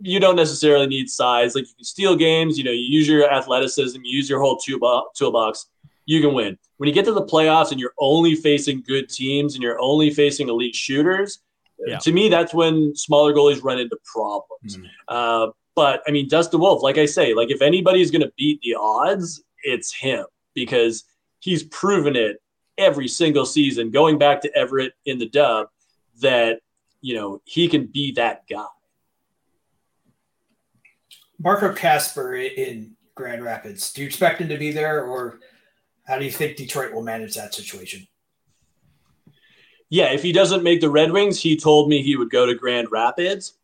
[0.00, 1.54] you don't necessarily need size.
[1.54, 4.58] Like you can steal games, you know, you use your athleticism, you use your whole
[4.58, 5.66] toolbox,
[6.06, 6.58] you can win.
[6.76, 10.10] When you get to the playoffs and you're only facing good teams and you're only
[10.10, 11.40] facing elite shooters,
[11.86, 11.98] yeah.
[11.98, 14.76] to me, that's when smaller goalies run into problems.
[14.76, 14.86] Mm-hmm.
[15.08, 18.60] Uh, but I mean, Dustin Wolf, like I say, like if anybody's going to beat
[18.62, 21.04] the odds, it's him because
[21.40, 22.40] he's proven it
[22.78, 25.68] every single season, going back to Everett in the dub,
[26.20, 26.60] that,
[27.00, 28.64] you know, he can be that guy.
[31.38, 35.40] Marco Kasper in Grand Rapids, do you expect him to be there or
[36.04, 38.06] how do you think Detroit will manage that situation?
[39.90, 42.54] Yeah, if he doesn't make the Red Wings, he told me he would go to
[42.54, 43.54] Grand Rapids.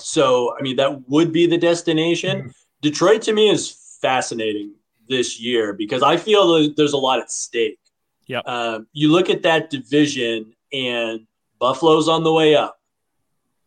[0.00, 2.38] So, I mean, that would be the destination.
[2.38, 2.50] Mm-hmm.
[2.82, 4.74] Detroit to me is fascinating
[5.08, 7.78] this year because I feel there's a lot at stake.
[8.26, 8.40] Yeah.
[8.40, 11.26] Uh, you look at that division, and
[11.58, 12.80] Buffalo's on the way up.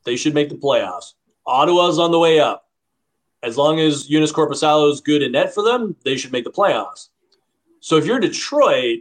[0.04, 1.14] They should make the playoffs.
[1.46, 2.66] Ottawa's on the way up.
[3.44, 6.52] As long as Joonas Korpisalo is good in net for them, they should make the
[6.52, 7.10] playoffs.
[7.80, 9.00] So if you're Detroit,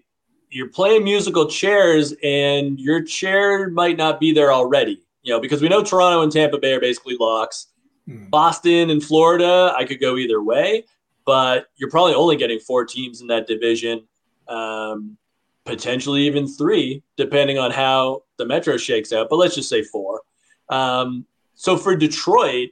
[0.50, 5.60] you're playing musical chairs, and your chair might not be there already you know, because
[5.60, 7.66] we know Toronto and Tampa Bay are basically locks.
[8.08, 8.28] Hmm.
[8.28, 10.84] Boston and Florida, I could go either way,
[11.26, 14.06] but you're probably only getting four teams in that division,
[14.46, 15.18] um,
[15.64, 19.26] potentially even three, depending on how the Metro shakes out.
[19.28, 20.22] But let's just say four.
[20.68, 22.70] Um, so for Detroit,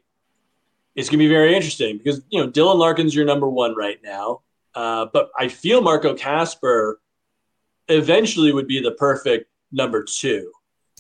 [0.95, 3.99] it's going to be very interesting because you know Dylan Larkin's your number one right
[4.05, 4.43] now,
[4.75, 7.01] uh, but I feel Marco Kasper
[7.89, 10.51] eventually would be the perfect number two.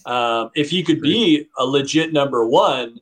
[0.07, 3.01] Um, if he could be a legit number one,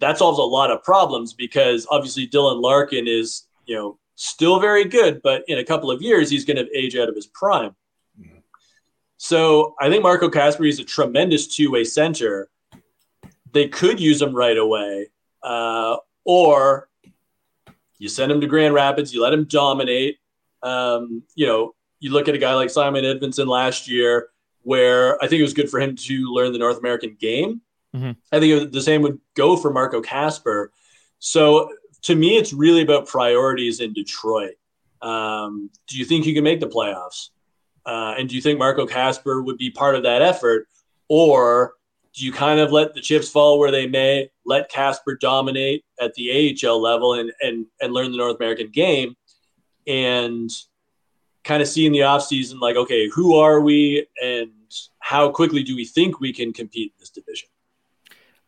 [0.00, 4.84] that solves a lot of problems because obviously Dylan Larkin is, you know, still very
[4.84, 7.74] good, but in a couple of years he's going to age out of his prime.
[8.20, 8.38] Mm-hmm.
[9.16, 12.48] So I think Marco Kasper is a tremendous two-way center.
[13.52, 15.08] They could use him right away,
[15.42, 16.88] uh, or
[18.02, 20.18] you send him to Grand Rapids, you let him dominate.
[20.60, 24.30] Um, you know, you look at a guy like Simon Edvinsson last year
[24.62, 27.60] where I think it was good for him to learn the North American game.
[27.94, 28.10] Mm-hmm.
[28.32, 30.72] I think the same would go for Marco Kasper.
[31.20, 31.70] So
[32.02, 34.54] to me, it's really about priorities in Detroit.
[35.00, 37.28] Um, do you think you can make the playoffs?
[37.86, 40.66] Uh, and do you think Marco Kasper would be part of that effort?
[41.06, 41.74] Or
[42.14, 46.14] do you kind of let the chips fall where they may, let Kasper dominate at
[46.14, 49.16] the AHL level and, and, and learn the North American game?
[49.86, 50.50] And
[51.44, 54.50] kind of see in the offseason, like, okay, who are we and
[55.00, 57.48] how quickly do we think we can compete in this division?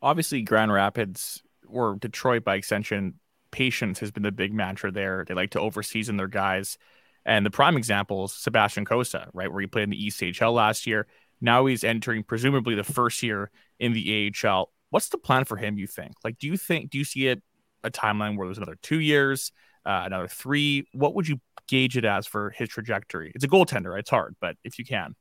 [0.00, 3.14] Obviously, Grand Rapids or Detroit by extension,
[3.50, 5.24] patience has been the big mantra there.
[5.26, 6.78] They like to overseason their guys.
[7.24, 10.86] And the prime example is Sebastian Cossa, right, where he played in the ECHL last
[10.86, 11.06] year.
[11.44, 14.72] Now he's entering presumably the first year in the AHL.
[14.88, 16.14] What's the plan for him, you think?
[16.24, 17.42] Like, do you think, do you see it
[17.82, 19.52] a timeline where there's another two years,
[19.84, 20.88] uh, another three?
[20.92, 23.30] What would you gauge it as for his trajectory?
[23.34, 23.98] It's a goaltender.
[23.98, 25.14] It's hard, but if you can.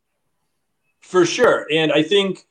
[1.02, 1.68] For sure.
[1.70, 2.46] And I think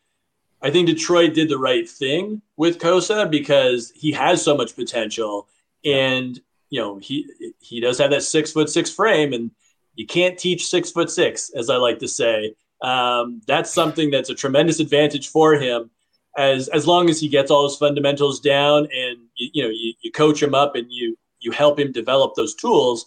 [0.61, 5.49] I think Detroit did the right thing with Cossa because he has so much potential.
[5.83, 7.27] And, you know, he
[7.59, 9.51] he does have that six foot six frame and
[9.95, 12.55] you can't teach six foot six, as I like to say.
[12.83, 15.91] Um, that's something that's a tremendous advantage for him
[16.37, 19.93] as as long as he gets all his fundamentals down and you, you know you,
[20.01, 23.07] you coach him up and you you help him develop those tools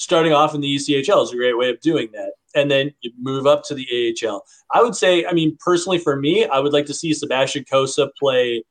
[0.00, 2.32] starting off in the ECHL is a great way of doing that.
[2.54, 3.86] And then you move up to the
[4.24, 4.42] AHL.
[4.72, 8.08] I would say, I mean, personally for me, I would like to see Sebastian Cossa
[8.18, 8.64] play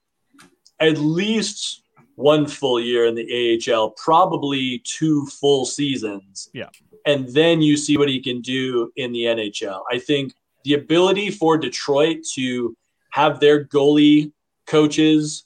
[0.80, 1.84] at least
[2.16, 6.50] one full year in the AHL, probably two full seasons.
[6.52, 6.70] Yeah.
[7.06, 9.82] And then you see what he can do in the NHL.
[9.92, 10.34] I think
[10.70, 12.78] the ability for Detroit to
[13.12, 14.32] have their goalie
[14.68, 15.46] coaches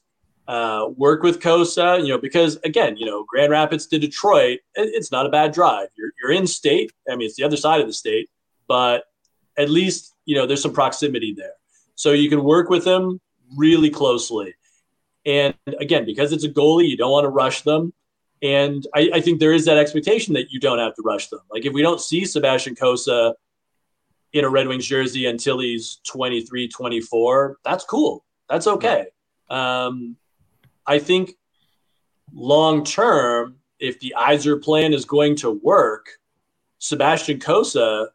[0.50, 5.14] uh, work with Cossa, you know, because again, you know, Grand Rapids to Detroit, it's
[5.14, 5.88] not a bad drive.
[5.98, 6.92] You're, you're in state.
[7.10, 8.30] I mean, it's the other side of the state,
[8.68, 9.06] but
[9.58, 11.54] at least, you know, there's some proximity there.
[11.96, 13.22] So you can work with them
[13.56, 14.56] really closely.
[15.26, 17.94] And again, because it's a goalie, you don't want to rush them.
[18.42, 21.40] And I, I think there is that expectation that you don't have to rush them.
[21.50, 23.36] Like if we don't see Sebastian Cossa
[24.34, 28.26] in a Red Wings jersey until he's 23, 24, that's cool.
[28.50, 29.08] That's okay.
[29.50, 30.18] Um,
[30.86, 31.36] I think
[32.34, 36.08] long term, if the Yzerplan is going to work,
[36.80, 38.08] Sebastian Cossa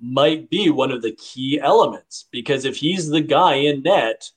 [0.00, 4.28] might be one of the key elements because if he's the guy in net,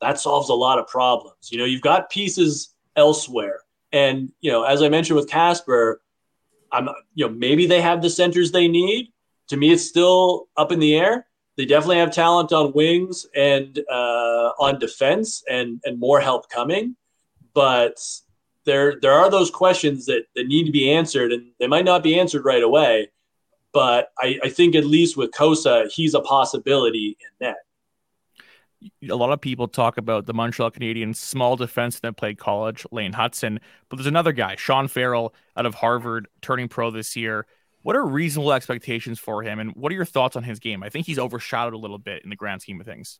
[0.00, 1.50] that solves a lot of problems.
[1.50, 3.60] You know, you've got pieces elsewhere.
[3.92, 6.00] And, you know, as I mentioned with Kasper,
[6.72, 9.12] I'm, you know, maybe they have the centers they need.
[9.52, 11.26] To me, it's still up in the air.
[11.56, 16.96] They definitely have talent on wings and uh, on defense and, and more help coming
[17.54, 17.98] but
[18.64, 22.02] there there are those questions that, that need to be answered and they might not
[22.02, 23.10] be answered right away
[23.72, 27.56] but I, I think at least with Cossa, he's a possibility in that
[29.10, 33.12] A lot of people talk about the Montreal Canadiens small defense that played college, Lane
[33.12, 37.46] Hutson, but there's another guy, Sean Farrell, out of Harvard, turning pro this year.
[37.82, 40.82] What are reasonable expectations for him, and what are your thoughts on his game?
[40.82, 43.18] I think he's overshadowed a little bit in the grand scheme of things.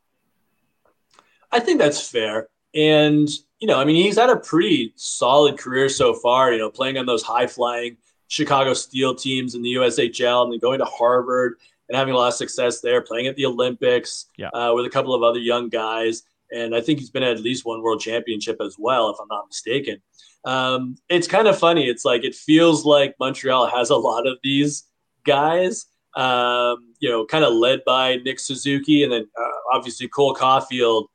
[1.50, 2.48] I think that's fair.
[2.74, 6.70] And, you know, I mean, he's had a pretty solid career so far, you know,
[6.70, 7.98] playing on those high flying
[8.28, 12.28] Chicago Steel teams in the USHL and then going to Harvard and having a lot
[12.28, 14.48] of success there, playing at the Olympics yeah.
[14.48, 16.22] uh, with a couple of other young guys.
[16.50, 19.28] And I think he's been at at least one world championship as well, if I'm
[19.28, 20.00] not mistaken.
[20.44, 21.86] Um, it's kind of funny.
[21.86, 24.84] It's like it feels like Montreal has a lot of these
[25.24, 30.34] guys, um, you know, kind of led by Nick Suzuki and then uh, obviously Cole
[30.34, 31.06] Caufield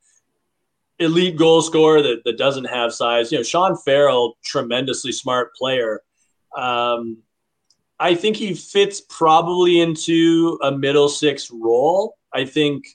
[0.98, 3.30] elite goal scorer that, that doesn't have size.
[3.30, 6.02] You know, Sean Farrell, tremendously smart player.
[6.56, 7.18] Um,
[8.00, 12.16] I think he fits probably into a middle six role.
[12.32, 12.86] I think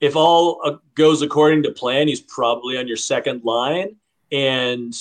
[0.00, 3.96] if all uh, goes according to plan, he's probably on your second line.
[4.32, 4.94] And,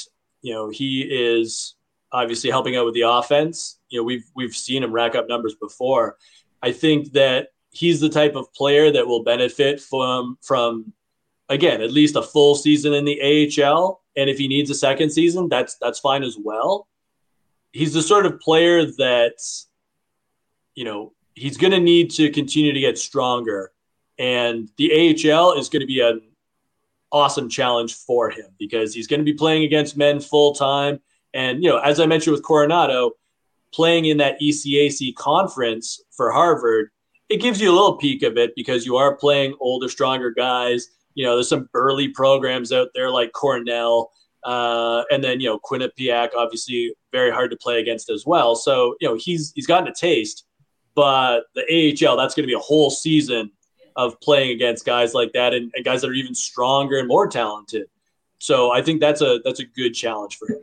[0.46, 1.74] you know, he is
[2.12, 3.80] obviously helping out with the offense.
[3.90, 6.18] You know, we've we've seen him rack up numbers before.
[6.62, 10.94] I think that he's the type of player that will benefit from from
[11.50, 13.20] again, at least a full season in the
[13.64, 14.04] AHL.
[14.16, 16.88] And if he needs a second season, that's that's fine as well.
[17.72, 19.42] He's the sort of player that,
[20.76, 23.72] you know, he's going to need to continue to get stronger.
[24.20, 26.22] And the AHL is going to be an
[27.16, 31.00] awesome challenge for him because he's going to be playing against men full time.
[31.34, 33.12] And, you know, as I mentioned with Coronato,
[33.74, 36.90] playing in that ECAC conference for Harvard,
[37.30, 40.90] it gives you a little peek of it because you are playing older, stronger guys
[41.16, 44.12] you know, there's some burly programs out there like Cornell.
[44.44, 48.56] Uh, and then you know Quinnipiac, obviously very hard to play against as well.
[48.56, 50.46] So you know he's he's gotten a taste,
[50.94, 53.50] but the AHL that's going to be a whole season
[53.96, 57.28] of playing against guys like that and, and, guys that are even stronger and more
[57.28, 57.88] talented.
[58.40, 60.62] So I think that's a that's a good challenge for him.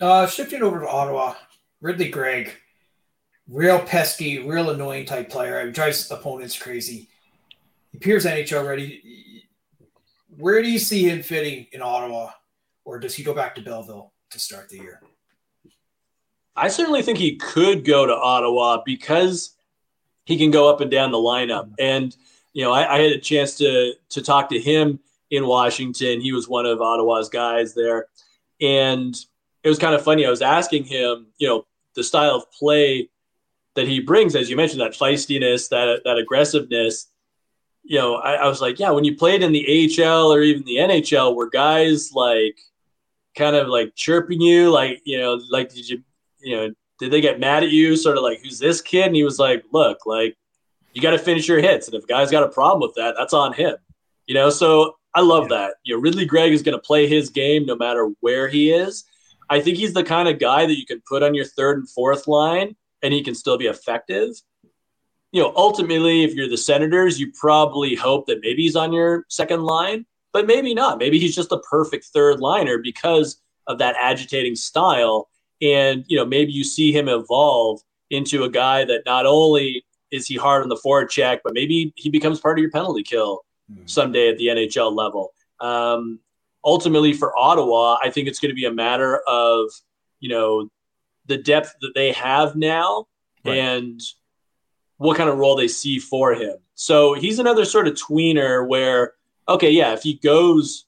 [0.00, 1.34] Uh, shifting over to Ottawa,
[1.80, 2.52] Ridley Greig,
[3.48, 5.60] real pesky, real annoying type player.
[5.60, 7.08] It drives opponents crazy.
[7.90, 9.44] He appears NHL ready.
[10.36, 12.30] Where do you see him fitting in Ottawa,
[12.84, 15.00] or does he go back to Belleville to start the year?
[16.56, 19.56] I certainly think he could go to Ottawa because
[20.32, 21.70] he can go up and down the lineup.
[21.78, 22.16] And
[22.52, 26.20] you know, I, I had a chance to to talk to him in Washington.
[26.20, 28.06] He was one of Ottawa's guys there,
[28.60, 29.14] and
[29.62, 30.26] it was kind of funny.
[30.26, 33.08] I was asking him, you know, the style of play
[33.74, 37.08] that he brings, as you mentioned, that feistiness, that that aggressiveness
[37.84, 40.64] you know, I, I, was like, yeah, when you played in the AHL or even
[40.64, 42.58] the NHL, were guys like
[43.36, 46.02] kind of like chirping you, like, you know, like, did you,
[46.40, 47.96] you know, did they get mad at you?
[47.96, 49.06] Sort of like, who's this kid?
[49.06, 50.36] And he was like, look, like,
[50.92, 51.88] you got to finish your hits.
[51.88, 53.76] And if a guy's got a problem with that, that's on him,
[54.26, 54.50] you know?
[54.50, 55.56] So I love yeah.
[55.56, 55.74] that.
[55.84, 59.04] You know, Ridley Greig is going to play his game no matter where he is.
[59.50, 61.88] I think he's the kind of guy that you can put on your third and
[61.88, 64.34] fourth line and he can still be effective
[65.32, 69.24] you know, ultimately, if you're the Senators, you probably hope that maybe he's on your
[69.28, 70.98] second line, but maybe not.
[70.98, 75.30] Maybe he's just a perfect third liner because of that agitating style.
[75.62, 80.26] And, you know, maybe you see him evolve into a guy that not only is
[80.26, 83.44] he hard on the forward check, but maybe he becomes part of your penalty kill
[83.72, 83.86] mm-hmm.
[83.86, 85.32] someday at the NHL level.
[85.60, 86.18] Um,
[86.64, 89.70] ultimately, for Ottawa, I think it's going to be a matter of,
[90.20, 90.68] you know,
[91.26, 93.06] the depth that they have now
[93.44, 93.56] right.
[93.56, 94.00] and
[94.96, 96.56] what kind of role they see for him.
[96.74, 99.14] So he's another sort of tweener where,
[99.48, 100.86] okay, yeah, if he goes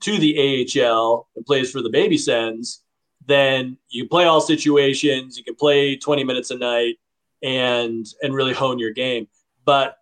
[0.00, 2.82] to the AHL and plays for the Baby Sens,
[3.28, 5.36] then you play all situations.
[5.36, 6.96] You can play 20 minutes a night
[7.42, 9.28] and and really hone your game.
[9.64, 9.98] But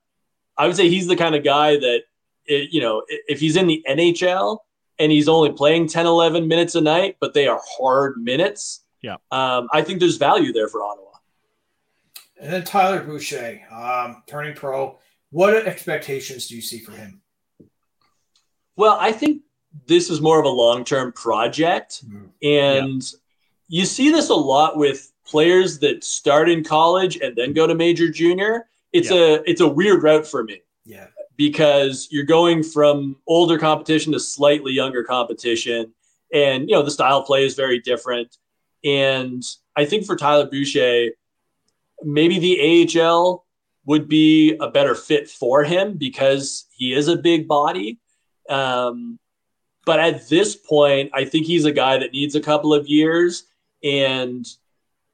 [0.57, 2.03] I would say he's the kind of guy that
[2.47, 4.59] it, you know if he's in the NHL
[4.99, 8.85] and he's only playing 10, 11 minutes a night, but they are hard minutes.
[9.03, 11.11] Yeah, um, I think there's value there for Ottawa.
[12.41, 14.99] And then Tyler Boucher, um, turning pro.
[15.31, 17.21] What expectations do you see for him?
[18.77, 19.43] Well, I think
[19.87, 22.07] this is more of a long term project.
[22.07, 22.27] Mm-hmm.
[22.43, 23.19] And yeah.
[23.69, 27.75] you see this a lot with players that start in college and then go to
[27.75, 28.67] major junior.
[28.93, 29.17] It's yeah.
[29.17, 30.63] a it's a weird route for me.
[30.85, 31.09] Yeah.
[31.37, 35.93] Because you're going from older competition to slightly younger competition.
[36.33, 38.37] And you know, the style play is very different.
[38.85, 39.43] And
[39.77, 41.11] I think for Tyler Boucher,
[42.03, 43.45] maybe the AHL
[43.85, 47.99] would be a better fit for him because he is a big body.
[48.49, 49.19] Um,
[49.87, 53.45] but at this point, I think he's a guy that needs a couple of years.
[53.83, 54.45] And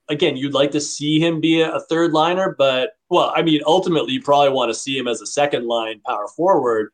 [0.08, 4.14] again, you'd like to see him be a third liner, but well, I mean, ultimately,
[4.14, 6.90] you probably want to see him as a second line power forward.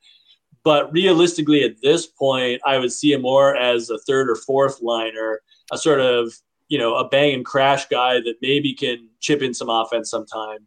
[0.65, 4.83] But realistically, at this point, I would see him more as a third or fourth
[4.83, 5.41] liner,
[5.73, 6.35] a sort of,
[6.67, 10.67] you know, a bang and crash guy that maybe can chip in some offense sometime.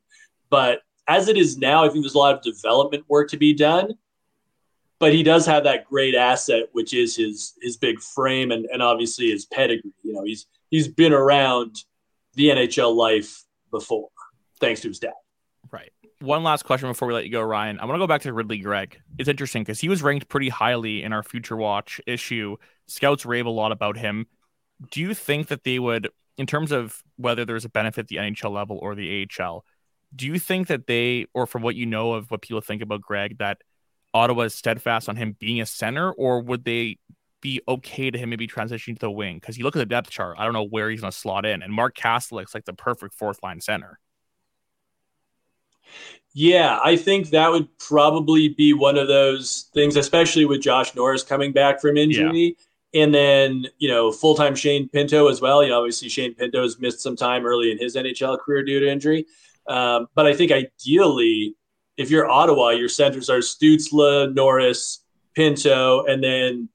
[0.49, 3.53] But as it is now, I think there's a lot of development work to be
[3.53, 3.95] done
[5.01, 8.83] but he does have that great asset, which is his his big frame and, and
[8.83, 9.91] obviously his pedigree.
[10.03, 11.75] You know, he's he's been around
[12.35, 14.09] the NHL life before,
[14.59, 15.13] thanks to his dad.
[15.71, 15.91] Right.
[16.19, 17.79] One last question before we let you go, Ryan.
[17.79, 18.99] I want to go back to Ridley Greig.
[19.17, 22.57] It's interesting because he was ranked pretty highly in our Future Watch issue.
[22.87, 24.27] Scouts rave a lot about him.
[24.91, 28.51] Do you think that they would, in terms of whether there's a benefit the NHL
[28.51, 29.65] level or the AHL,
[30.15, 33.01] do you think that they, or from what you know of what people think about
[33.01, 33.57] Greig, that
[34.13, 36.97] Ottawa is steadfast on him being a center, or would they
[37.41, 39.37] be okay to him maybe transitioning to the wing?
[39.37, 41.45] Because you look at the depth chart, I don't know where he's going to slot
[41.45, 41.61] in.
[41.61, 43.99] And Mark Kastelic's like the perfect fourth line center.
[46.33, 51.23] Yeah, I think that would probably be one of those things, especially with Josh Norris
[51.23, 52.55] coming back from injury.
[52.93, 53.03] Yeah.
[53.03, 55.63] And then, you know, full time Shane Pinto as well.
[55.63, 58.79] You know, obviously Shane Pinto has missed some time early in his NHL career due
[58.79, 59.25] to injury.
[59.67, 61.55] Um, but I think ideally,
[62.01, 65.03] if you're Ottawa, your centers are Stützle, Norris,
[65.35, 66.69] Pinto, and then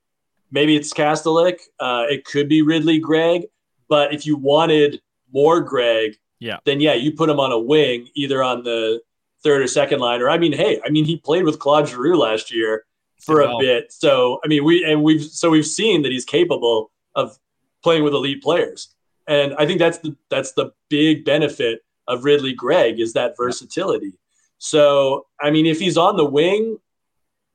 [0.51, 1.61] maybe it's Kastelic.
[1.81, 3.47] Uh, it could be Ridley, Greig.
[3.89, 5.01] But if you wanted
[5.33, 9.01] more Greig, yeah, then yeah, you put him on a wing, either on the
[9.43, 10.23] third or second line.
[10.23, 12.85] Or I mean, hey, I mean, he played with Claude Giroux last year
[13.21, 13.93] for a bit.
[13.93, 17.39] So I mean, we and we've so we've seen that he's capable of
[17.83, 18.95] playing with elite players.
[19.29, 24.19] And I think that's the that's the big benefit of Ridley Greig is that versatility.
[24.59, 26.79] So, I mean, if he's on the wing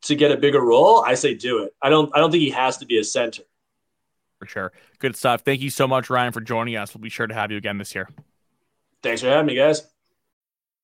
[0.04, 1.74] to get a bigger role, I say do it.
[1.82, 3.44] I don't I don't think he has to be a center.
[4.40, 4.72] For sure.
[5.00, 5.42] Good stuff.
[5.42, 6.96] Thank you so much, Ryan, for joining us.
[6.96, 8.10] We'll be sure to have you again this year.
[9.04, 9.84] Thanks for having me, guys.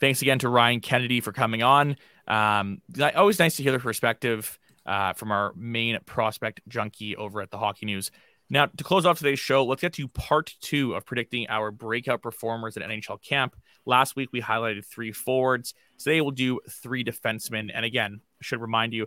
[0.00, 1.96] Thanks again to Ryan Kennedy for coming on.
[2.26, 2.82] Um,
[3.16, 7.58] always nice to hear the perspective uh, from our main prospect junkie over at the
[7.58, 8.10] Hockey News.
[8.50, 12.22] Now, to close off today's show, let's get to part two of predicting our breakout
[12.22, 13.56] performers at NHL camp.
[13.84, 15.74] Last week, we highlighted three forwards.
[15.98, 17.70] Today, we'll do three defensemen.
[17.74, 19.06] And again, I should remind you,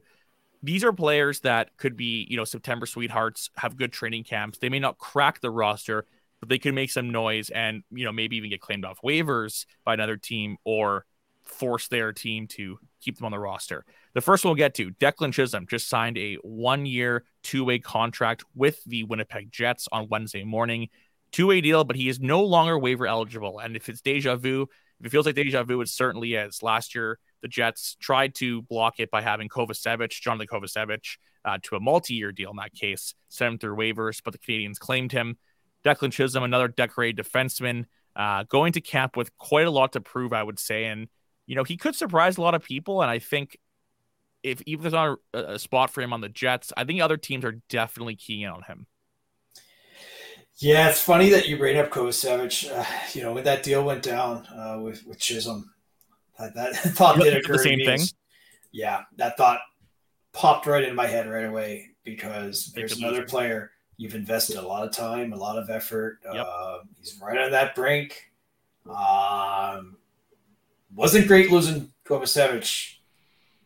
[0.61, 4.59] these are players that could be, you know, September sweethearts, have good training camps.
[4.59, 6.05] They may not crack the roster,
[6.41, 9.65] but they could make some noise and you know maybe even get claimed off waivers
[9.85, 11.05] by another team or
[11.43, 13.85] force their team to keep them on the roster.
[14.13, 17.79] The first one we'll get to Declan Chisholm just signed a one year, two way
[17.79, 20.89] contract with the Winnipeg Jets on Wednesday morning.
[21.31, 23.59] Two way deal, but he is no longer waiver eligible.
[23.59, 24.67] And if it's deja vu,
[24.99, 26.61] if it feels like deja vu, it certainly is.
[26.61, 31.75] Last year, the Jets tried to block it by having Kovacevic, Jonathan Kovacevic, uh, to
[31.75, 35.11] a multi year deal in that case, sent him through waivers, but the Canadiens claimed
[35.11, 35.37] him.
[35.85, 40.33] Declan Chisholm, another decorated defenseman, uh, going to camp with quite a lot to prove,
[40.33, 40.85] I would say.
[40.85, 41.07] And,
[41.47, 43.01] you know, he could surprise a lot of people.
[43.01, 43.57] And I think
[44.43, 47.17] if even there's not a, a spot for him on the Jets, I think other
[47.17, 48.87] teams are definitely keying on him.
[50.57, 52.71] Yeah, it's funny that you bring up Kovacevic.
[52.71, 55.71] Uh, you know, when that deal went down uh, with, with Chisholm,
[56.37, 57.53] that, that thought did occur.
[57.53, 58.01] The same thing.
[58.71, 59.61] Yeah, that thought
[60.33, 63.71] popped right in my head right away because there's another player
[64.01, 66.17] you've invested a lot of time, a lot of effort.
[66.25, 66.47] Yep.
[66.49, 68.31] Uh, he's right on that brink.
[68.89, 69.95] Um,
[70.95, 72.95] wasn't great losing Kovacevic.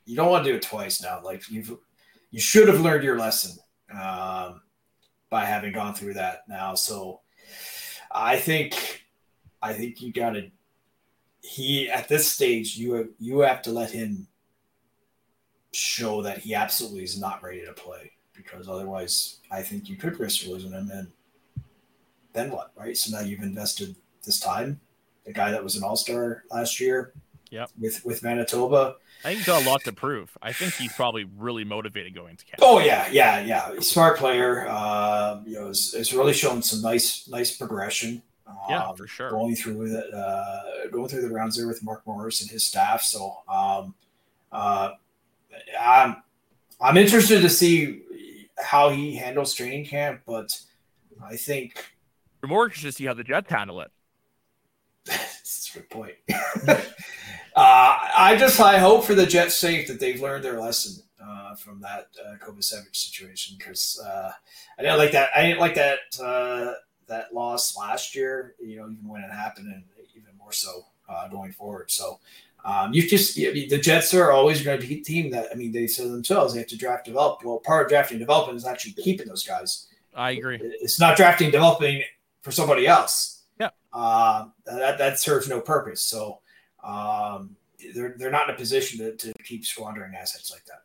[0.03, 1.21] You don't want to do it twice now.
[1.23, 1.73] Like you've
[2.31, 3.57] you should have learned your lesson
[3.97, 4.61] um,
[5.29, 6.75] by having gone through that now.
[6.75, 7.21] So
[8.11, 9.05] I think
[9.61, 10.51] I think you got to
[11.41, 14.27] he at this stage you you have to let him
[15.71, 20.19] show that he absolutely is not ready to play because otherwise I think you could
[20.19, 21.07] risk losing him and
[22.35, 22.95] then what, right?
[22.95, 24.79] So now you've invested this time.
[25.25, 27.13] The guy that was an all star last year,
[27.49, 27.71] yep.
[27.79, 28.97] with with Manitoba.
[29.23, 30.37] I think he's got a lot to prove.
[30.41, 32.63] I think he's probably really motivated going to Canada.
[32.63, 33.79] Oh yeah, yeah, yeah.
[33.79, 34.67] Smart player.
[34.69, 38.21] Uh, you know, has, really shown some nice nice progression.
[38.45, 39.31] Um, yeah, for sure.
[39.31, 43.01] Going through the uh, going through the rounds there with Mark Morris and his staff.
[43.01, 43.95] So um,
[44.51, 44.91] uh,
[45.79, 46.17] I'm
[46.79, 48.03] I'm interested to see
[48.57, 50.59] how he handles training camp, but
[51.23, 51.95] I think
[52.41, 53.91] we're more interested to see how the Jets handle it.
[55.05, 56.13] That's a good point.
[56.67, 56.83] uh,
[57.55, 61.81] I just I hope for the Jets' sake that they've learned their lesson uh, from
[61.81, 64.31] that uh, Kovacevic situation because uh,
[64.77, 65.29] I didn't like that.
[65.35, 66.73] I didn't like that uh,
[67.07, 68.55] that loss last year.
[68.59, 69.83] You know, even when it happened, and
[70.15, 71.89] even more so uh, going forward.
[71.91, 72.19] So
[72.65, 75.49] um, you just I mean, the Jets are always going to be a team that
[75.51, 77.43] I mean they said themselves they have to draft develop.
[77.43, 79.87] Well, part of drafting development is actually keeping those guys.
[80.15, 80.59] I agree.
[80.61, 82.01] It's not drafting developing
[82.41, 83.43] for somebody else.
[83.59, 83.69] Yeah.
[83.93, 86.01] Uh, that that serves no purpose.
[86.01, 86.39] So
[86.83, 87.55] um,
[87.93, 90.79] they're they're not in a position to, to keep squandering assets like that.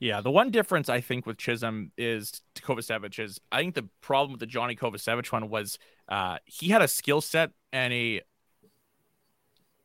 [0.00, 3.88] Yeah, the one difference I think with Chisholm is to Kovacevic is I think the
[4.02, 8.20] problem with the Johnny Kovacevic one was uh, he had a skill set and a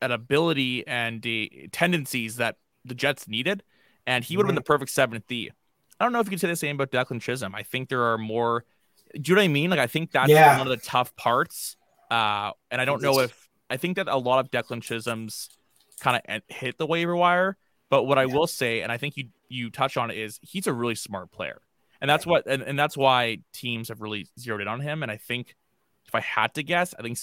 [0.02, 3.62] an ability and the tendencies that the Jets needed,
[4.06, 4.56] and he would have mm-hmm.
[4.56, 5.50] been the perfect seventh D.
[5.98, 7.54] I don't know if you can say the same about Declan Chisholm.
[7.54, 8.64] I think there are more.
[9.12, 9.70] Do you know what I mean?
[9.70, 10.56] Like I think that's yeah.
[10.56, 11.76] one of the tough parts.
[12.10, 15.50] Uh, and I don't know if I think that a lot of Declan Chisholm's
[16.00, 17.56] kind of hit the waiver wire.
[17.90, 20.66] But what I will say, and I think you you touch on it, is he's
[20.66, 21.60] a really smart player,
[22.00, 25.02] and that's what and, and that's why teams have really zeroed in on him.
[25.02, 25.56] And I think
[26.06, 27.18] if I had to guess, I think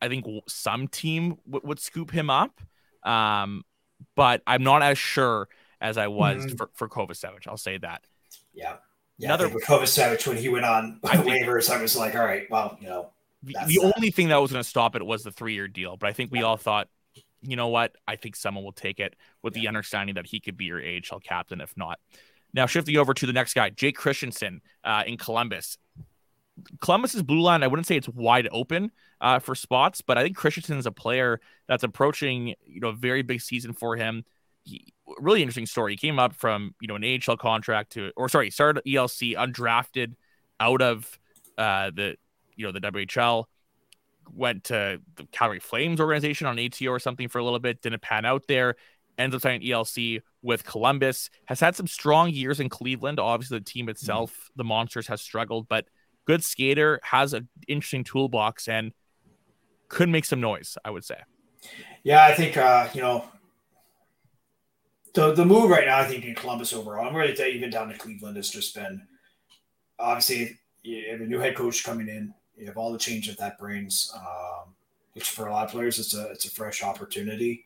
[0.00, 2.60] I think some team w- would scoop him up.
[3.02, 3.64] Um,
[4.16, 5.48] but I'm not as sure
[5.80, 6.56] as I was mm-hmm.
[6.56, 7.46] for, for Kovacevic.
[7.46, 8.02] I'll say that.
[8.52, 8.76] Yeah.
[9.18, 12.24] Yeah, Another with Kovacevic when he went on I waivers, think, I was like, all
[12.24, 13.10] right, well, you know.
[13.42, 15.96] The, the only thing that was going to stop it was the three year deal.
[15.96, 16.46] But I think we yeah.
[16.46, 16.88] all thought,
[17.42, 17.94] you know what?
[18.08, 19.62] I think someone will take it with yeah.
[19.62, 21.98] the understanding that he could be your AHL captain, if not.
[22.52, 25.78] Now, shifting over to the next guy, Jake Christiansen uh, in Columbus.
[26.80, 28.90] Columbus's blue line, I wouldn't say it's wide open
[29.20, 32.94] uh, for spots, but I think Christiansen is a player that's approaching, you know, a
[32.94, 34.24] very big season for him.
[34.64, 35.92] He, really interesting story.
[35.92, 40.14] He came up from, you know, an AHL contract to, or sorry, started ELC undrafted
[40.58, 41.18] out of
[41.58, 42.16] uh, the,
[42.56, 43.44] you know, the WHL,
[44.32, 48.02] went to the Calgary Flames organization on ATO or something for a little bit, didn't
[48.02, 48.76] pan out there,
[49.18, 53.18] ends up signing ELC with Columbus, has had some strong years in Cleveland.
[53.18, 54.52] Obviously, the team itself, mm-hmm.
[54.56, 55.86] the Monsters, has struggled, but–
[56.26, 58.92] good skater, has an interesting toolbox, and
[59.88, 60.76] could make some noise.
[60.84, 61.16] I would say.
[62.02, 63.24] Yeah, I think uh, you know
[65.14, 65.98] the the move right now.
[65.98, 69.02] I think in Columbus overall, I'm ready to even down to Cleveland has just been
[69.98, 72.34] obviously you have a new head coach coming in.
[72.56, 74.74] You have all the change that that brings, um,
[75.12, 77.64] which for a lot of players, it's a it's a fresh opportunity,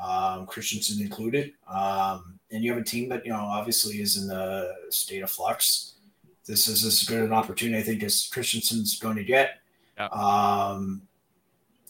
[0.00, 1.52] um, Christiansen included.
[1.68, 5.30] Um, and you have a team that you know obviously is in a state of
[5.30, 5.93] flux
[6.46, 9.60] this is as good an opportunity I think as Christiansen's going to get.
[10.12, 11.02] Um,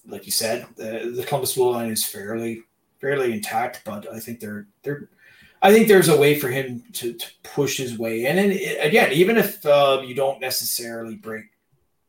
[0.07, 2.63] like you said, the, the Columbus blue line is fairly
[3.01, 5.09] fairly intact, but I think they're they're
[5.63, 8.39] I think there's a way for him to, to push his way in.
[8.39, 11.47] And again, even if uh, you don't necessarily break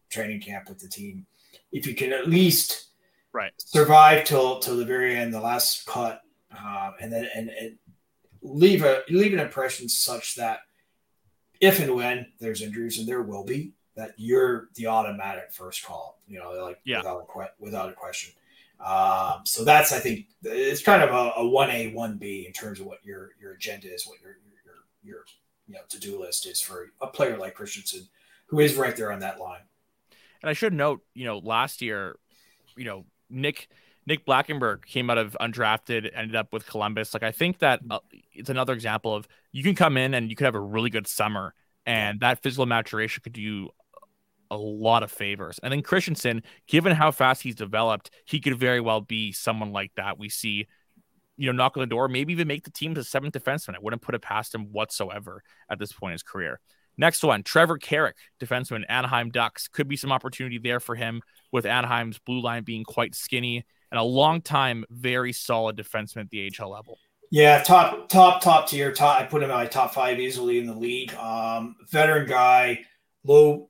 [0.10, 1.26] training camp with the team,
[1.72, 2.88] if you can at least
[3.32, 6.22] right survive till till the very end, the last cut,
[6.58, 7.78] uh, and then and, and
[8.42, 10.60] leave a leave an impression such that
[11.60, 16.20] if and when there's injuries, and there will be, that you're the automatic first call.
[16.28, 16.98] You know, like yeah.
[16.98, 18.34] without a que- without a question.
[18.84, 22.80] Um, so that's I think it's kind of a one A one B in terms
[22.80, 25.26] of what your your agenda is, what your your your
[25.68, 28.08] you know to do list is for a player like Christiansen,
[28.48, 29.62] who is right there on that line.
[30.42, 32.18] And I should note, you know, last year,
[32.76, 33.70] you know, Nick
[34.08, 37.14] Nick Blankenburg came out of undrafted, ended up with Columbus.
[37.14, 38.00] Like I think that uh,
[38.34, 41.08] it's another example of you can come in and you could have a really good
[41.08, 41.54] summer,
[41.86, 43.70] and that physical maturation could do you
[44.52, 45.60] a lot of favors.
[45.64, 49.92] And then Christiansen, given how fast he's developed, he could very well be someone like
[49.96, 50.20] that.
[50.20, 50.68] We see
[51.38, 53.76] you know, knock on the door, maybe even make the team the seventh defenseman.
[53.76, 56.60] I wouldn't put it past him whatsoever at this point in his career.
[56.98, 59.68] Next one, Trevor Carrick, defenseman, Anaheim Ducks.
[59.68, 63.66] Could be some opportunity there for him with Anaheim's blue line being quite skinny
[63.96, 67.00] and a long time, very solid defenseman at the AHL level.
[67.32, 68.92] Yeah, top, top, top tier.
[68.92, 69.22] Top.
[69.22, 71.14] I put him in my top five easily in the league.
[71.16, 72.82] Um, veteran guy,
[73.24, 73.70] low,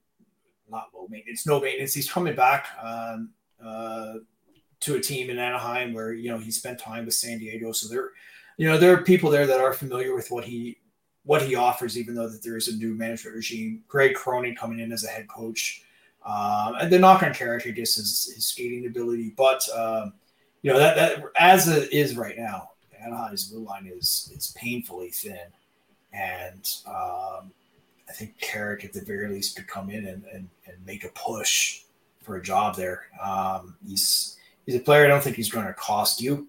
[0.67, 1.93] not low maintenance, no maintenance.
[1.93, 4.15] He's coming back um, uh,
[4.81, 7.87] to a team in Anaheim where you know he spent time with San Diego, so
[7.87, 8.09] there,
[8.57, 10.77] you know, there are people there that are familiar with what he
[11.23, 13.83] what he offers, even though that there is a new management regime.
[13.87, 15.83] Greg Cronin coming in as a head coach.
[16.25, 20.13] Um, and the knock on character just is his skating ability, but um,
[20.63, 25.09] you know that, that as it is right now, Anaheim's blue line is is painfully
[25.09, 25.47] thin,
[26.11, 27.51] and um,
[28.09, 31.09] I think Carrick at the very least could come in and, and, and make a
[31.09, 31.81] push
[32.23, 33.03] for a job there.
[33.23, 35.05] Um, he's he's a player.
[35.05, 36.47] I don't think he's going to cost you.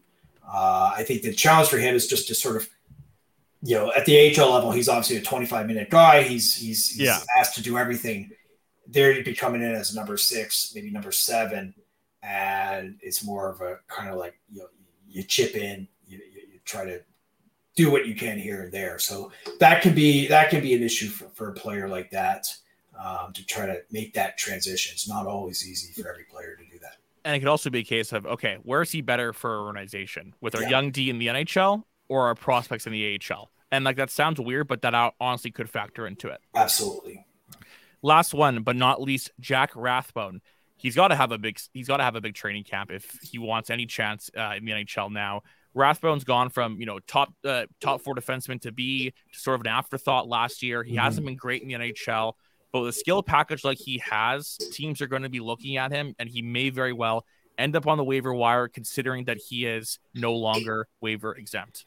[0.48, 2.68] Uh, I think the challenge for him is just to sort of
[3.62, 6.22] you know, at the AHL level, he's obviously a 25 minute guy.
[6.22, 7.18] He's he's, he's yeah.
[7.36, 8.30] asked to do everything
[8.88, 11.74] there you'd be coming in as number six, maybe number seven,
[12.22, 14.66] and it's more of a kind of like you know,
[15.08, 17.00] you chip in, you, you, you, try to
[17.76, 18.98] do what you can here and there.
[18.98, 19.30] So
[19.60, 22.48] that can be that can be an issue for, for a player like that
[22.98, 24.92] um, to try to make that transition.
[24.92, 26.96] It's not always easy for every player to do that.
[27.24, 29.66] And it could also be a case of okay, where is he better for our
[29.66, 30.70] organization with our yeah.
[30.70, 33.50] young D in the NHL or our prospects in the AHL?
[33.72, 36.40] And like that sounds weird, but that honestly could factor into it.
[36.54, 37.25] Absolutely.
[38.06, 40.40] Last one, but not least, Jack Rathbone.
[40.76, 41.58] He's got to have a big.
[41.72, 44.64] He's got to have a big training camp if he wants any chance uh, in
[44.64, 45.42] the NHL now.
[45.74, 49.62] Rathbone's gone from you know top uh, top four defenseman to be to sort of
[49.62, 50.84] an afterthought last year.
[50.84, 51.00] He mm-hmm.
[51.00, 52.34] hasn't been great in the NHL,
[52.70, 55.90] but with a skill package like he has, teams are going to be looking at
[55.90, 57.24] him, and he may very well
[57.58, 61.84] end up on the waiver wire, considering that he is no longer waiver exempt.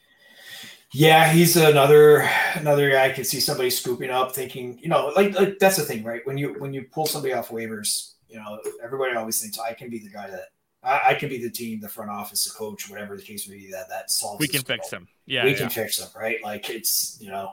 [0.92, 5.38] Yeah, he's another another guy I can see somebody scooping up, thinking, you know, like,
[5.38, 6.26] like that's the thing, right?
[6.26, 9.88] When you when you pull somebody off waivers, you know, everybody always thinks I can
[9.88, 10.48] be the guy that
[10.82, 13.56] I, I can be the team, the front office, the coach, whatever the case may
[13.56, 13.70] be.
[13.70, 14.40] That that solves.
[14.40, 15.06] We can fix them.
[15.26, 15.58] Yeah, we yeah.
[15.58, 16.38] can fix them, right?
[16.42, 17.52] Like it's you know,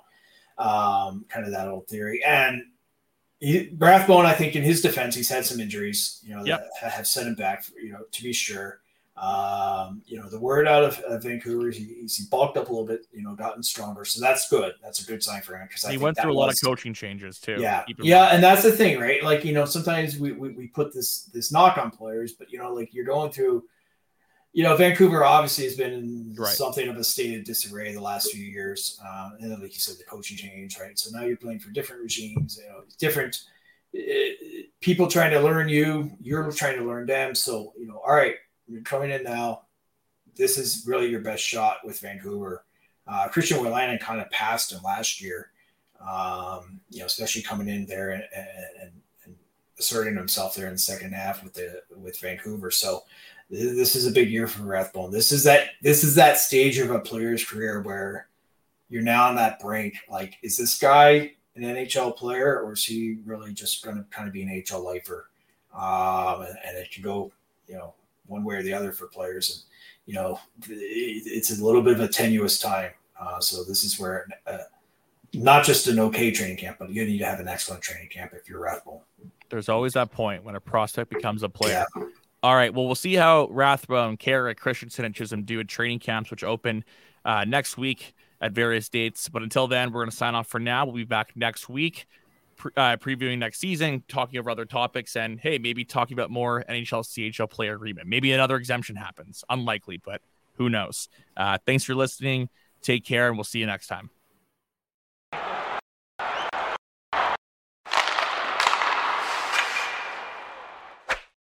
[0.58, 2.24] um, kind of that old theory.
[2.26, 2.64] And
[3.40, 6.68] he, Rathbone, I think, in his defense, he's had some injuries, you know, yep.
[6.82, 7.66] that have set him back.
[7.80, 8.80] You know, to be sure.
[9.18, 12.72] Um, you know, the word out of, of Vancouver, he, he's he bulked up a
[12.72, 14.06] little bit, you know, gotten stronger.
[14.06, 14.74] So that's good.
[14.84, 17.40] That's a good sign for him because he went through a lot of coaching changes
[17.40, 17.58] too.
[17.60, 19.24] Yeah, yeah, and that's the thing, right?
[19.24, 22.60] Like you know, sometimes we, we we put this this knock on players, but you
[22.60, 23.64] know, like you're going through.
[24.54, 26.50] You know, Vancouver obviously has been in right.
[26.50, 29.80] something of a state of disarray the last few years, um, and then, like you
[29.80, 30.98] said, the coaching change, right?
[30.98, 33.44] So now you're playing for different regimes, you know, different
[33.96, 34.02] uh,
[34.82, 37.36] people trying to learn you, you're trying to learn them.
[37.36, 38.36] So you know, all right,
[38.68, 39.64] you're coming in now.
[40.36, 42.64] This is really your best shot with Vancouver.
[43.08, 45.52] Uh, Christian Wolanin kind of passed him last year,
[46.02, 48.48] um, you know, especially coming in there and, and,
[48.82, 48.92] and,
[49.80, 52.72] asserting himself there in the second half with the with Vancouver.
[52.72, 53.04] So
[53.50, 55.12] this is a big year for Rathbone.
[55.12, 58.28] This is that this is that stage of a player's career where
[58.90, 59.96] you're now on that brink.
[60.10, 64.28] Like, is this guy an NHL player or is he really just going to kind
[64.28, 65.30] of be an NHL lifer?
[65.74, 67.32] Um, and, and it can go,
[67.68, 67.94] you know,
[68.28, 69.50] one way or the other for players.
[69.50, 69.64] And
[70.06, 72.92] you know, it's a little bit of a tenuous time.
[73.20, 74.60] Uh, so this is where uh,
[75.34, 78.32] not just an okay training camp, but you need to have an excellent training camp
[78.34, 79.02] if you're Rathbone.
[79.50, 81.86] There's always that point when a prospect becomes a player.
[81.96, 82.04] Yeah.
[82.44, 82.74] All right.
[82.74, 86.84] Well, we'll see how Rathbone, Carrick, Christiansen, and Chisholm do at training camps, which open
[87.26, 89.28] uh, next week at various dates.
[89.28, 90.86] But until then, we're going to sign off for now.
[90.86, 92.08] We'll be back next week
[92.58, 96.64] pre- uh, previewing next season, talking over other topics, and hey, maybe talking about more
[96.70, 98.08] NHL CHL player agreement.
[98.08, 99.44] Maybe another exemption happens.
[99.50, 100.22] Unlikely, but
[100.56, 101.10] who knows?
[101.36, 102.50] Uh, thanks for listening.
[102.82, 104.10] Take care, and we'll see you next time.